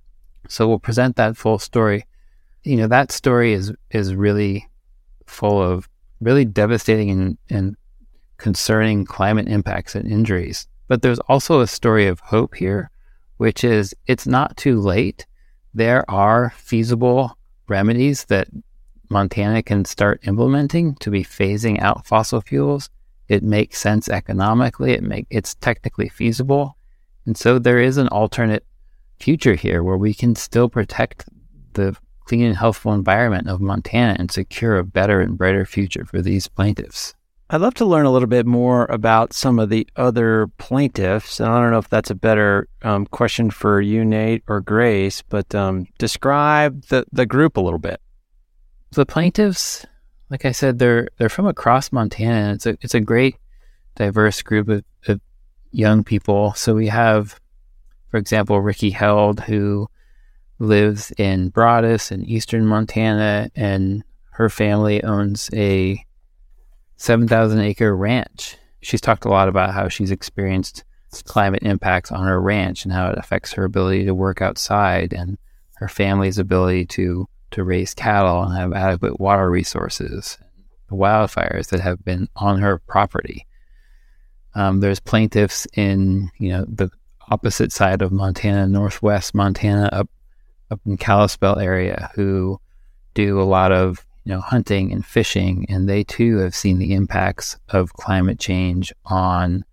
So 0.49 0.67
we'll 0.67 0.79
present 0.79 1.17
that 1.17 1.37
full 1.37 1.59
story. 1.59 2.07
You 2.63 2.77
know, 2.77 2.89
that 2.89 3.13
story 3.13 3.53
is 3.53 3.73
is 3.91 4.15
really 4.15 4.69
full 5.27 5.63
of 5.63 5.89
really 6.21 6.45
devastating 6.45 7.11
and, 7.11 7.39
and 7.49 7.77
concerning 8.37 9.05
climate 9.05 9.49
impacts 9.49 9.95
and 9.95 10.11
injuries. 10.11 10.67
But 10.89 11.03
there's 11.03 11.21
also 11.21 11.61
a 11.61 11.67
story 11.67 12.07
of 12.07 12.21
hope 12.21 12.55
here, 12.55 12.91
which 13.37 13.63
is 13.65 13.95
it's 14.07 14.27
not 14.27 14.57
too 14.57 14.81
late. 14.81 15.27
There 15.73 16.09
are 16.11 16.51
feasible 16.57 17.39
remedies 17.69 18.25
that 18.25 18.49
Montana 19.11 19.63
can 19.63 19.85
start 19.85 20.21
implementing 20.27 20.95
to 20.97 21.11
be 21.11 21.25
phasing 21.25 21.81
out 21.81 22.07
fossil 22.07 22.41
fuels. 22.41 22.89
It 23.29 23.43
makes 23.43 23.79
sense 23.79 24.09
economically. 24.09 24.93
It 24.93 25.03
make 25.03 25.27
it's 25.31 25.57
technically 25.57 26.09
feasible, 26.09 26.77
and 27.27 27.37
so 27.37 27.59
there 27.59 27.81
is 27.81 27.97
an 27.97 28.09
alternate 28.09 28.65
future 29.19 29.55
here 29.55 29.83
where 29.83 29.97
we 29.97 30.15
can 30.15 30.35
still 30.35 30.69
protect 30.69 31.27
the 31.75 31.97
clean 32.25 32.45
and 32.45 32.57
healthful 32.57 32.93
environment 32.93 33.49
of 33.49 33.61
Montana 33.61 34.17
and 34.19 34.31
secure 34.31 34.79
a 34.79 34.85
better 34.85 35.21
and 35.21 35.37
brighter 35.37 35.67
future 35.67 36.05
for 36.05 36.23
these 36.23 36.47
plaintiffs. 36.47 37.15
I'd 37.51 37.61
love 37.61 37.75
to 37.75 37.85
learn 37.85 38.07
a 38.07 38.13
little 38.13 38.29
bit 38.29 38.47
more 38.47 38.87
about 38.87 39.33
some 39.33 39.59
of 39.59 39.71
the 39.71 39.87
other 39.97 40.47
plaintiffs. 40.59 41.41
And 41.41 41.49
I 41.49 41.61
don't 41.61 41.73
know 41.73 41.79
if 41.79 41.89
that's 41.89 42.11
a 42.11 42.15
better 42.15 42.69
um, 42.83 43.07
question 43.07 43.51
for 43.51 43.81
you, 43.81 44.05
Nate, 44.05 44.45
or 44.47 44.61
Grace, 44.61 45.23
but 45.23 45.53
um, 45.53 45.89
describe 45.99 46.85
the, 46.87 47.05
the 47.11 47.27
group 47.27 47.57
a 47.57 47.61
little 47.61 47.81
bit 47.81 48.01
the 48.93 49.07
plaintiffs, 49.07 49.87
like 50.31 50.45
I 50.45 50.53
said, 50.53 50.79
they're 50.79 51.09
they're 51.19 51.29
from 51.29 51.47
across 51.47 51.93
Montana. 51.93 52.55
It's 52.55 52.67
a 52.67 52.77
it's 52.81 52.95
a 52.95 53.01
great 53.01 53.37
diverse 53.95 54.43
group 54.43 54.69
of, 54.69 54.85
of 55.07 55.21
young 55.73 56.05
people. 56.05 56.55
So 56.55 56.75
we 56.75 56.89
have, 56.89 57.39
for 58.09 58.17
example, 58.17 58.61
Ricky 58.61 58.91
Held, 58.91 59.41
who 59.41 59.89
lives 60.59 61.13
in 61.13 61.49
Broadus 61.49 62.13
in 62.13 62.25
eastern 62.25 62.67
Montana, 62.67 63.51
and 63.55 64.05
her 64.33 64.49
family 64.49 65.03
owns 65.03 65.51
a 65.53 66.05
7,000 66.97 67.61
acre 67.61 67.97
ranch. 67.97 68.57
She's 68.83 69.01
talked 69.01 69.25
a 69.25 69.31
lot 69.31 69.49
about 69.49 69.75
how 69.75 69.89
she's 69.89 70.11
experienced 70.11 70.85
climate 71.25 71.63
impacts 71.63 72.13
on 72.13 72.27
her 72.27 72.41
ranch 72.41 72.85
and 72.85 72.93
how 72.93 73.11
it 73.11 73.19
affects 73.19 73.53
her 73.53 73.65
ability 73.65 74.05
to 74.05 74.15
work 74.15 74.41
outside 74.41 75.13
and 75.13 75.39
her 75.77 75.89
family's 75.89 76.39
ability 76.39 76.87
to 76.87 77.27
to 77.53 77.65
raise 77.65 77.95
cattle 77.95 78.43
and 78.43 78.57
have 78.57 78.73
adequate 78.73 79.21
water 79.21 79.51
resources, 79.51 80.39
wildfires 80.91 81.69
that 81.69 81.81
have 81.81 82.05
been 82.05 82.29
on 82.37 82.61
her 82.61 82.79
property. 82.79 83.47
Um, 84.55 84.81
there's 84.81 85.01
plaintiffs 85.01 85.67
in 85.75 86.31
you 86.39 86.51
know 86.51 86.65
the 86.69 86.91
opposite 87.31 87.73
side 87.73 88.03
of 88.03 88.13
Montana, 88.13 88.67
northwest 88.67 89.35
Montana, 89.35 89.89
up 89.93 90.09
up 90.71 90.81
in 90.87 90.97
Kalispell 90.97 91.59
area, 91.59 92.11
who 92.15 92.61
do 93.15 93.41
a 93.41 93.45
lot 93.45 93.73
of 93.73 94.05
you 94.25 94.33
know 94.33 94.41
hunting 94.41 94.93
and 94.93 95.05
fishing, 95.05 95.67
and 95.69 95.89
they 95.89 96.05
too 96.05 96.39
have 96.39 96.55
seen 96.55 96.79
the 96.79 96.95
impacts 96.95 97.57
of 97.69 97.93
climate 97.95 98.39
change 98.39 98.93
on 99.07 99.65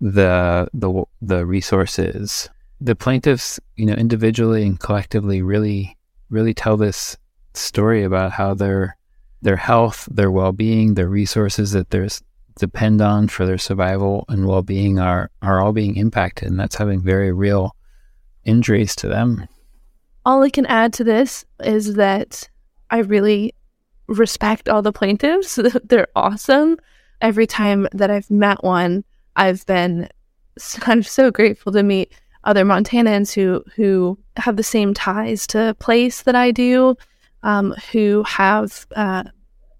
the 0.00 0.68
the 0.72 1.04
the 1.20 1.44
resources. 1.44 2.48
The 2.80 2.94
plaintiffs, 2.94 3.58
you 3.74 3.86
know, 3.86 3.94
individually 3.94 4.64
and 4.64 4.78
collectively, 4.78 5.42
really 5.42 5.97
really 6.30 6.54
tell 6.54 6.76
this 6.76 7.16
story 7.54 8.04
about 8.04 8.32
how 8.32 8.54
their 8.54 8.96
their 9.42 9.56
health, 9.56 10.08
their 10.10 10.30
well 10.30 10.52
being, 10.52 10.94
their 10.94 11.08
resources 11.08 11.72
that 11.72 11.90
they 11.90 12.08
depend 12.56 13.00
on 13.00 13.28
for 13.28 13.46
their 13.46 13.58
survival 13.58 14.24
and 14.28 14.46
well 14.46 14.62
being 14.62 14.98
are 14.98 15.30
are 15.42 15.60
all 15.60 15.72
being 15.72 15.96
impacted, 15.96 16.48
and 16.48 16.58
that's 16.58 16.76
having 16.76 17.00
very 17.00 17.32
real 17.32 17.74
injuries 18.44 18.94
to 18.96 19.08
them. 19.08 19.46
All 20.24 20.42
I 20.42 20.50
can 20.50 20.66
add 20.66 20.92
to 20.94 21.04
this 21.04 21.44
is 21.60 21.94
that 21.94 22.48
I 22.90 22.98
really 22.98 23.54
respect 24.08 24.68
all 24.68 24.82
the 24.82 24.92
plaintiffs. 24.92 25.58
They're 25.84 26.08
awesome. 26.16 26.78
Every 27.20 27.46
time 27.46 27.88
that 27.92 28.10
I've 28.10 28.30
met 28.30 28.62
one, 28.62 29.04
I've 29.36 29.64
been 29.66 30.08
of 30.86 31.06
so 31.06 31.30
grateful 31.30 31.72
to 31.72 31.82
meet 31.82 32.12
other 32.48 32.64
Montanans 32.64 33.34
who 33.34 33.62
who 33.76 34.18
have 34.36 34.56
the 34.56 34.62
same 34.62 34.94
ties 34.94 35.46
to 35.48 35.76
place 35.78 36.22
that 36.22 36.34
I 36.34 36.50
do, 36.50 36.96
um, 37.42 37.74
who 37.92 38.24
have 38.26 38.86
uh, 38.96 39.24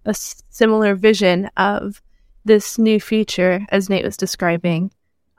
a 0.04 0.14
similar 0.14 0.94
vision 0.94 1.50
of 1.56 2.02
this 2.44 2.78
new 2.78 3.00
future 3.00 3.66
as 3.70 3.88
Nate 3.88 4.04
was 4.04 4.18
describing, 4.18 4.90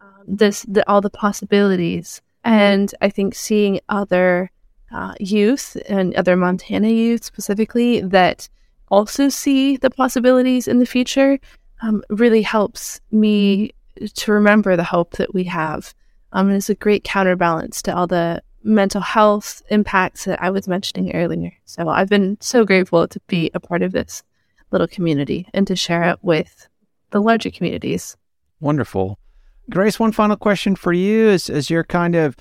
um, 0.02 0.24
this 0.28 0.65
the, 0.68 0.84
all 0.89 1.02
the 1.02 1.12
possibilities, 1.12 2.20
and 2.44 2.94
I 3.00 3.10
think 3.10 3.36
seeing 3.36 3.80
other 3.89 4.50
uh, 4.92 5.13
youth 5.20 5.78
and 5.88 6.15
other 6.15 6.36
Montana 6.36 6.89
youth 6.89 7.24
specifically 7.24 8.02
that 8.02 8.50
also 8.88 9.30
see 9.30 9.78
the 9.78 9.92
possibilities 9.92 10.68
in 10.68 10.80
the 10.80 10.86
future 10.88 11.38
um, 11.84 12.02
really 12.10 12.42
helps 12.42 13.00
me 13.12 13.70
to 14.15 14.32
remember 14.32 14.76
the 14.76 14.84
hope 14.84 15.12
that 15.18 15.32
we 15.32 15.44
have 15.44 15.94
um, 16.32 16.48
and 16.48 16.58
it's 16.58 16.70
a 16.70 16.76
great 16.76 17.04
counterbalance 17.04 17.82
to 17.84 17.96
all 17.96 18.08
the 18.08 18.42
mental 18.63 19.02
health 19.02 19.62
impacts 19.70 20.26
that 20.26 20.42
I 20.42 20.50
was 20.50 20.68
mentioning 20.68 21.15
earlier. 21.15 21.54
So 21.65 21.89
I've 21.89 22.10
been 22.10 22.38
so 22.42 22.65
grateful 22.65 23.08
to 23.08 23.20
be 23.28 23.50
a 23.54 23.60
part 23.60 23.82
of 23.82 23.94
this 23.94 24.24
little 24.72 24.88
community 24.88 25.48
and 25.54 25.65
to 25.68 25.76
share 25.76 26.04
it 26.04 26.20
with 26.22 26.68
the 27.12 27.22
larger 27.22 27.50
communities. 27.50 28.15
Wonderful. 28.60 29.18
Grace, 29.70 30.00
one 30.00 30.12
final 30.12 30.36
question 30.36 30.76
for 30.76 30.94
you 30.94 31.30
as, 31.30 31.50
as 31.50 31.70
you're 31.70 31.84
kind 31.84 32.15
of 32.15 32.36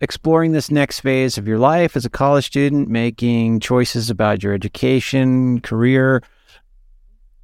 exploring 0.00 0.52
this 0.52 0.70
next 0.70 1.00
phase 1.00 1.36
of 1.36 1.46
your 1.46 1.58
life 1.58 1.96
as 1.96 2.04
a 2.04 2.10
college 2.10 2.46
student, 2.46 2.88
making 2.88 3.60
choices 3.60 4.08
about 4.08 4.42
your 4.42 4.54
education, 4.54 5.60
career 5.60 6.22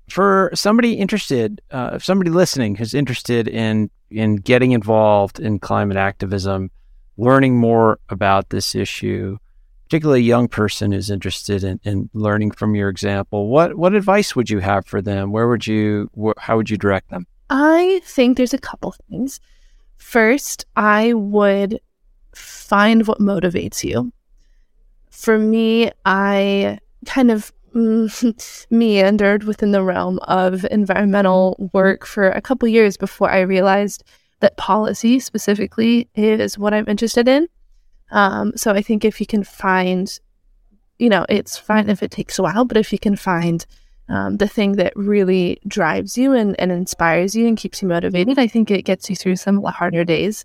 for 0.08 0.50
somebody 0.54 0.94
interested, 0.94 1.60
uh, 1.70 1.90
if 1.94 2.04
somebody 2.04 2.30
listening 2.30 2.76
who's 2.76 2.94
interested 2.94 3.48
in 3.48 3.90
in 4.10 4.36
getting 4.36 4.72
involved 4.72 5.40
in 5.40 5.58
climate 5.58 5.96
activism, 5.96 6.70
learning 7.16 7.56
more 7.56 7.98
about 8.08 8.50
this 8.50 8.74
issue, 8.74 9.38
particularly 9.84 10.20
a 10.20 10.24
young 10.24 10.48
person 10.48 10.92
who's 10.92 11.10
interested 11.10 11.64
in, 11.64 11.80
in 11.84 12.10
learning 12.12 12.50
from 12.52 12.74
your 12.74 12.88
example, 12.88 13.48
what 13.48 13.76
what 13.76 13.94
advice 13.94 14.34
would 14.36 14.50
you 14.50 14.58
have 14.58 14.86
for 14.86 15.00
them? 15.00 15.32
Where 15.32 15.48
would 15.48 15.66
you 15.66 16.10
wh- 16.18 16.38
how 16.38 16.56
would 16.56 16.70
you 16.70 16.76
direct 16.76 17.10
them? 17.10 17.26
I 17.50 18.00
think 18.04 18.36
there's 18.36 18.54
a 18.54 18.58
couple 18.58 18.94
things. 19.08 19.40
First, 19.96 20.66
I 20.76 21.12
would 21.12 21.80
find 22.34 23.06
what 23.06 23.18
motivates 23.18 23.82
you. 23.84 24.12
For 25.10 25.38
me, 25.38 25.90
I 26.04 26.78
kind 27.06 27.30
of 27.30 27.52
meandered 28.70 29.44
within 29.44 29.72
the 29.72 29.82
realm 29.82 30.18
of 30.20 30.64
environmental 30.70 31.70
work 31.72 32.06
for 32.06 32.30
a 32.30 32.40
couple 32.40 32.68
years 32.68 32.96
before 32.96 33.30
I 33.30 33.40
realized 33.40 34.04
that 34.40 34.56
policy 34.56 35.20
specifically 35.20 36.08
is 36.14 36.58
what 36.58 36.74
I'm 36.74 36.88
interested 36.88 37.28
in. 37.28 37.48
Um, 38.10 38.52
so 38.56 38.72
I 38.72 38.82
think 38.82 39.04
if 39.04 39.20
you 39.20 39.26
can 39.26 39.44
find 39.44 40.18
you 40.98 41.08
know, 41.08 41.26
it's 41.28 41.58
fine 41.58 41.88
if 41.88 42.02
it 42.02 42.10
takes 42.10 42.38
a 42.38 42.42
while, 42.42 42.64
but 42.64 42.76
if 42.76 42.92
you 42.92 42.98
can 42.98 43.16
find 43.16 43.66
um, 44.08 44.36
the 44.36 44.48
thing 44.48 44.72
that 44.72 44.92
really 44.96 45.58
drives 45.66 46.16
you 46.16 46.32
and, 46.32 46.58
and 46.60 46.72
inspires 46.72 47.34
you 47.34 47.46
and 47.46 47.56
keeps 47.56 47.82
you 47.82 47.88
motivated, 47.88 48.38
I 48.38 48.46
think 48.46 48.70
it 48.70 48.82
gets 48.82 49.10
you 49.10 49.16
through 49.16 49.36
some 49.36 49.56
of 49.56 49.62
the 49.62 49.70
harder 49.70 50.04
days. 50.04 50.44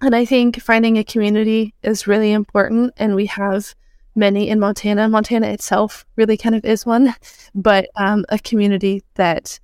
And 0.00 0.14
I 0.14 0.24
think 0.24 0.60
finding 0.60 0.98
a 0.98 1.04
community 1.04 1.74
is 1.82 2.06
really 2.06 2.32
important. 2.32 2.94
And 2.96 3.14
we 3.14 3.26
have 3.26 3.74
many 4.14 4.48
in 4.48 4.60
Montana. 4.60 5.08
Montana 5.08 5.48
itself 5.48 6.04
really 6.16 6.36
kind 6.36 6.54
of 6.54 6.64
is 6.64 6.86
one, 6.86 7.14
but 7.54 7.88
um, 7.96 8.24
a 8.28 8.38
community 8.38 9.02
that 9.14 9.58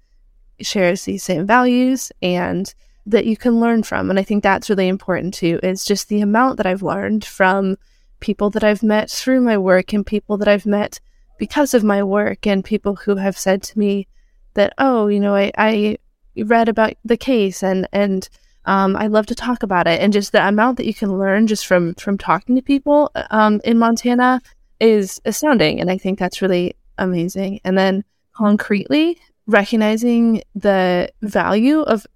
shares 0.61 1.05
these 1.05 1.23
same 1.23 1.47
values 1.47 2.13
and 2.23 2.75
that 3.07 3.27
you 3.27 3.37
can 3.37 3.61
learn 3.61 3.83
from. 3.83 4.11
And 4.11 4.19
I 4.19 4.23
think 4.23 4.43
that's 4.43 4.69
really 4.69 4.89
important 4.89 5.35
too, 5.35 5.59
is 5.63 5.85
just 5.85 6.09
the 6.09 6.21
amount 6.21 6.59
that 6.59 6.67
I've 6.67 6.83
learned 6.83 7.25
from 7.25 7.77
people 8.21 8.51
that 8.51 8.65
I've 8.65 8.83
met 8.83 9.11
through 9.11 9.41
my 9.41 9.57
work 9.57 9.93
and 9.93 10.05
people 10.05 10.37
that 10.39 10.49
I've 10.49 10.67
met 10.67 11.01
because 11.39 11.73
of 11.73 11.83
my 11.83 12.03
work 12.03 12.47
and 12.47 12.65
people 12.65 12.95
who 12.97 13.17
have 13.17 13.39
said 13.39 13.63
to 13.63 13.79
me 13.79 14.07
that, 14.55 14.75
oh, 14.79 15.07
you 15.07 15.21
know, 15.21 15.35
I, 15.35 15.51
I 15.57 15.97
read 16.37 16.69
about 16.69 16.93
the 17.05 17.17
case 17.17 17.63
and, 17.63 17.89
and, 17.93 18.29
um, 18.67 18.97
I 18.97 19.07
love 19.07 19.27
to 19.27 19.35
talk 19.35 19.63
about 19.63 19.87
it, 19.87 20.01
and 20.01 20.13
just 20.13 20.33
the 20.33 20.47
amount 20.47 20.77
that 20.77 20.87
you 20.87 20.95
can 20.95 21.19
learn 21.19 21.47
just 21.47 21.67
from 21.67 21.95
from 21.95 22.19
talking 22.19 22.57
to 22.57 22.63
people 22.63 23.11
um, 23.31 23.61
in 23.65 23.79
Montana 23.79 24.41
is 24.81 25.21
astounding, 25.25 25.81
and 25.81 25.91
I 25.91 25.99
think 25.99 26.19
that's 26.19 26.43
really 26.43 26.77
amazing. 26.99 27.61
And 27.65 27.77
then 27.77 28.05
concretely 28.35 29.19
recognizing 29.47 30.43
the 30.55 31.11
value 31.23 31.81
of 31.81 32.07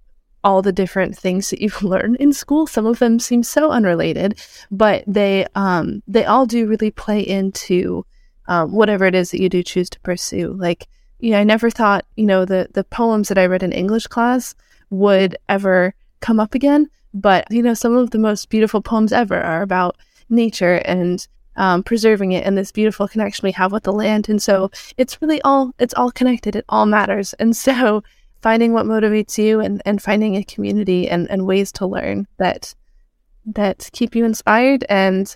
all 0.43 0.61
the 0.61 0.71
different 0.71 1.17
things 1.17 1.49
that 1.49 1.59
you've 1.59 1.83
learned 1.93 2.17
in 2.17 2.31
school. 2.31 2.67
Some 2.67 2.85
of 2.85 2.99
them 2.99 3.19
seem 3.19 3.43
so 3.43 3.71
unrelated, 3.71 4.39
but 4.71 5.03
they 5.07 5.47
um, 5.55 6.03
they 6.07 6.25
all 6.25 6.45
do 6.45 6.67
really 6.67 6.91
play 6.91 7.19
into 7.21 8.05
um, 8.47 8.71
whatever 8.71 9.05
it 9.05 9.15
is 9.15 9.31
that 9.31 9.41
you 9.41 9.49
do 9.49 9.63
choose 9.63 9.89
to 9.89 9.99
pursue. 10.01 10.53
Like, 10.53 10.87
you 11.19 11.31
know, 11.31 11.39
I 11.39 11.43
never 11.43 11.69
thought 11.69 12.05
you 12.15 12.27
know 12.27 12.45
the 12.45 12.69
the 12.73 12.83
poems 12.83 13.27
that 13.27 13.37
I 13.37 13.47
read 13.47 13.63
in 13.63 13.71
English 13.71 14.07
class 14.07 14.55
would 14.91 15.35
ever 15.49 15.95
come 16.19 16.39
up 16.39 16.55
again. 16.55 16.87
But, 17.13 17.49
you 17.49 17.61
know, 17.61 17.73
some 17.73 17.95
of 17.95 18.11
the 18.11 18.17
most 18.17 18.49
beautiful 18.49 18.81
poems 18.81 19.13
ever 19.13 19.39
are 19.39 19.61
about 19.61 19.97
nature 20.29 20.75
and 20.85 21.25
um, 21.55 21.83
preserving 21.83 22.33
it 22.33 22.45
and 22.45 22.57
this 22.57 22.71
beautiful 22.71 23.07
connection 23.07 23.45
we 23.45 23.53
have 23.53 23.71
with 23.71 23.83
the 23.83 23.93
land. 23.93 24.27
And 24.27 24.41
so 24.41 24.69
it's 24.97 25.21
really 25.21 25.41
all, 25.43 25.73
it's 25.79 25.93
all 25.93 26.11
connected. 26.11 26.55
It 26.55 26.65
all 26.67 26.85
matters. 26.85 27.33
And 27.35 27.55
so 27.55 28.03
finding 28.41 28.73
what 28.73 28.85
motivates 28.85 29.37
you 29.37 29.61
and, 29.61 29.81
and 29.85 30.01
finding 30.01 30.35
a 30.35 30.43
community 30.43 31.09
and, 31.09 31.29
and 31.31 31.47
ways 31.47 31.71
to 31.73 31.87
learn 31.87 32.27
that, 32.37 32.75
that 33.45 33.89
keep 33.93 34.13
you 34.15 34.25
inspired 34.25 34.85
and 34.89 35.35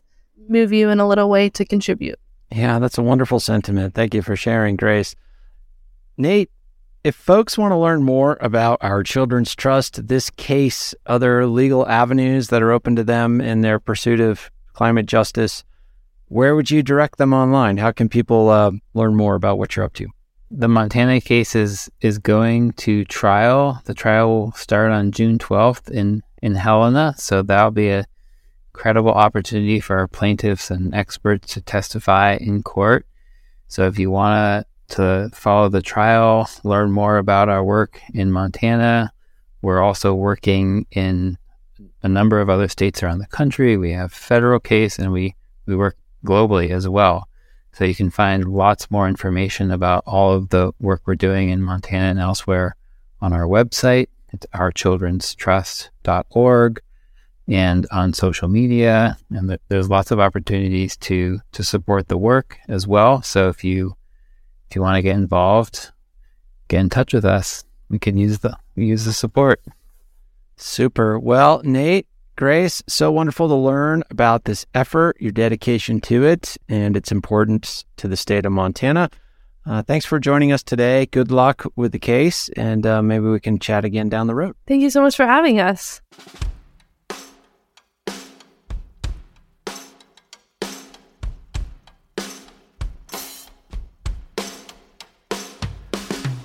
move 0.49 0.73
you 0.73 0.89
in 0.89 0.99
a 0.99 1.07
little 1.07 1.29
way 1.29 1.49
to 1.49 1.63
contribute. 1.63 2.19
Yeah, 2.51 2.79
that's 2.79 2.97
a 2.97 3.03
wonderful 3.03 3.39
sentiment. 3.39 3.93
Thank 3.93 4.13
you 4.13 4.21
for 4.21 4.35
sharing, 4.35 4.75
Grace. 4.75 5.15
Nate, 6.17 6.51
if 7.03 7.15
folks 7.15 7.57
want 7.57 7.71
to 7.71 7.77
learn 7.77 8.03
more 8.03 8.37
about 8.41 8.79
our 8.81 9.03
Children's 9.03 9.55
Trust, 9.55 10.07
this 10.07 10.29
case, 10.29 10.93
other 11.05 11.45
legal 11.45 11.87
avenues 11.87 12.49
that 12.49 12.61
are 12.61 12.71
open 12.71 12.95
to 12.97 13.03
them 13.03 13.39
in 13.39 13.61
their 13.61 13.79
pursuit 13.79 14.19
of 14.19 14.51
climate 14.73 15.05
justice, 15.05 15.63
where 16.27 16.55
would 16.55 16.69
you 16.69 16.83
direct 16.83 17.17
them 17.17 17.33
online? 17.33 17.77
How 17.77 17.91
can 17.91 18.09
people 18.09 18.49
uh, 18.49 18.71
learn 18.93 19.15
more 19.15 19.35
about 19.35 19.57
what 19.57 19.75
you're 19.75 19.85
up 19.85 19.93
to? 19.93 20.07
The 20.51 20.67
Montana 20.67 21.21
case 21.21 21.55
is, 21.55 21.89
is 22.01 22.17
going 22.17 22.73
to 22.73 23.05
trial. 23.05 23.81
The 23.85 23.93
trial 23.93 24.29
will 24.29 24.51
start 24.53 24.91
on 24.91 25.11
June 25.11 25.37
12th 25.37 25.89
in, 25.89 26.21
in 26.41 26.55
Helena. 26.55 27.15
So 27.17 27.41
that'll 27.41 27.71
be 27.71 27.89
a 27.89 28.05
credible 28.73 29.11
opportunity 29.11 29.79
for 29.79 29.97
our 29.97 30.07
plaintiffs 30.07 30.69
and 30.69 30.93
experts 30.93 31.53
to 31.53 31.61
testify 31.61 32.35
in 32.35 32.63
court. 32.63 33.05
So 33.67 33.85
if 33.85 33.99
you 33.99 34.09
want 34.09 34.35
to 34.65 34.69
to 34.89 35.29
follow 35.33 35.69
the 35.69 35.81
trial, 35.81 36.47
learn 36.63 36.91
more 36.91 37.17
about 37.17 37.49
our 37.49 37.63
work 37.63 37.99
in 38.13 38.31
Montana. 38.31 39.11
We're 39.61 39.81
also 39.81 40.13
working 40.13 40.85
in 40.91 41.37
a 42.03 42.07
number 42.07 42.39
of 42.39 42.49
other 42.49 42.67
states 42.67 43.01
around 43.03 43.19
the 43.19 43.27
country. 43.27 43.77
We 43.77 43.91
have 43.91 44.11
federal 44.11 44.59
case 44.59 44.97
and 44.99 45.11
we, 45.11 45.35
we 45.65 45.75
work 45.75 45.97
globally 46.25 46.71
as 46.71 46.87
well. 46.87 47.27
So 47.73 47.85
you 47.85 47.93
can 47.95 48.09
find 48.09 48.45
lots 48.45 48.89
more 48.89 49.07
information 49.07 49.69
about 49.71 50.03
all 50.05 50.33
of 50.33 50.49
the 50.49 50.71
work 50.79 51.01
we're 51.05 51.15
doing 51.15 51.49
in 51.49 51.61
Montana 51.61 52.05
and 52.05 52.19
elsewhere 52.19 52.75
on 53.21 53.33
our 53.33 53.45
website. 53.45 54.07
It's 54.31 54.45
ourchildrenstrust.org 54.47 56.81
and 57.47 57.87
on 57.91 58.13
social 58.13 58.47
media. 58.47 59.17
And 59.31 59.57
there's 59.69 59.89
lots 59.89 60.11
of 60.11 60.19
opportunities 60.19 60.97
to, 60.97 61.39
to 61.51 61.63
support 61.63 62.07
the 62.07 62.17
work 62.17 62.57
as 62.67 62.87
well. 62.87 63.21
So 63.21 63.49
if 63.49 63.63
you 63.63 63.95
if 64.69 64.75
you 64.75 64.81
want 64.81 64.97
to 64.97 65.01
get 65.01 65.15
involved, 65.15 65.91
get 66.67 66.79
in 66.79 66.89
touch 66.89 67.13
with 67.13 67.25
us. 67.25 67.63
We 67.89 67.97
can 67.97 68.17
use 68.17 68.39
the 68.39 68.55
use 68.75 69.05
the 69.05 69.13
support. 69.13 69.61
Super. 70.57 71.17
Well, 71.17 71.61
Nate, 71.63 72.07
Grace, 72.35 72.83
so 72.87 73.11
wonderful 73.11 73.47
to 73.47 73.55
learn 73.55 74.03
about 74.11 74.43
this 74.43 74.65
effort, 74.73 75.17
your 75.19 75.31
dedication 75.31 75.99
to 76.01 76.23
it, 76.23 76.55
and 76.67 76.95
its 76.95 77.11
importance 77.11 77.83
to 77.97 78.07
the 78.07 78.17
state 78.17 78.45
of 78.45 78.51
Montana. 78.51 79.09
Uh, 79.65 79.81
thanks 79.81 80.05
for 80.05 80.19
joining 80.19 80.51
us 80.51 80.63
today. 80.63 81.05
Good 81.07 81.31
luck 81.31 81.65
with 81.75 81.91
the 81.91 81.99
case, 81.99 82.49
and 82.55 82.85
uh, 82.85 83.01
maybe 83.01 83.25
we 83.25 83.39
can 83.39 83.59
chat 83.59 83.85
again 83.85 84.09
down 84.09 84.27
the 84.27 84.35
road. 84.35 84.55
Thank 84.67 84.81
you 84.81 84.89
so 84.89 85.01
much 85.01 85.15
for 85.15 85.25
having 85.25 85.59
us. 85.59 86.01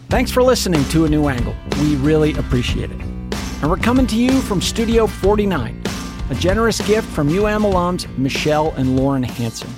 Thanks 0.09 0.31
for 0.31 0.43
listening 0.43 0.85
to 0.91 1.07
A 1.07 1.09
New 1.09 1.29
Angle. 1.29 1.55
We 1.81 1.97
really 1.97 2.35
appreciate 2.35 2.91
it. 2.91 3.01
And 3.01 3.71
we're 3.71 3.77
coming 3.77 4.07
to 4.09 4.17
you 4.17 4.41
from 4.43 4.61
Studio 4.61 5.07
49, 5.07 5.83
a 6.31 6.35
generous 6.35 6.81
gift 6.87 7.09
from 7.09 7.29
UM 7.29 7.63
alums 7.63 8.07
Michelle 8.17 8.73
and 8.77 8.97
Lauren 8.97 9.23
Hanson. 9.23 9.71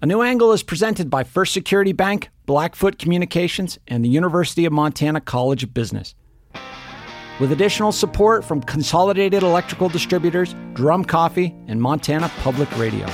A 0.00 0.06
New 0.06 0.22
Angle 0.22 0.52
is 0.52 0.62
presented 0.62 1.10
by 1.10 1.22
First 1.24 1.52
Security 1.52 1.92
Bank, 1.92 2.30
Blackfoot 2.46 2.98
Communications, 2.98 3.78
and 3.88 4.04
the 4.04 4.08
University 4.08 4.64
of 4.64 4.72
Montana 4.72 5.20
College 5.20 5.64
of 5.64 5.74
Business. 5.74 6.14
With 7.38 7.52
additional 7.52 7.92
support 7.92 8.44
from 8.44 8.62
Consolidated 8.62 9.42
Electrical 9.42 9.88
Distributors, 9.88 10.54
Drum 10.74 11.04
Coffee, 11.04 11.54
and 11.66 11.80
Montana 11.82 12.30
Public 12.38 12.74
Radio. 12.78 13.06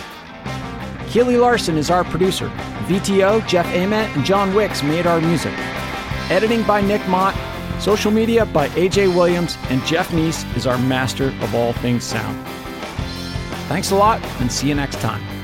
Keely 1.08 1.36
Larson 1.36 1.76
is 1.76 1.90
our 1.90 2.04
producer. 2.04 2.48
VTO, 2.86 3.46
Jeff 3.48 3.66
Ament, 3.74 4.14
and 4.16 4.24
John 4.24 4.54
Wicks 4.54 4.82
made 4.82 5.06
our 5.06 5.20
music. 5.20 5.54
Editing 6.30 6.62
by 6.64 6.82
Nick 6.82 7.06
Mott. 7.08 7.34
Social 7.80 8.10
media 8.10 8.44
by 8.44 8.68
AJ 8.70 9.14
Williams. 9.14 9.56
And 9.70 9.84
Jeff 9.86 10.10
Neese 10.10 10.44
is 10.56 10.66
our 10.66 10.76
master 10.78 11.28
of 11.40 11.54
all 11.54 11.72
things 11.72 12.04
sound. 12.04 12.46
Thanks 13.68 13.90
a 13.92 13.96
lot 13.96 14.22
and 14.40 14.52
see 14.52 14.68
you 14.68 14.74
next 14.74 15.00
time. 15.00 15.37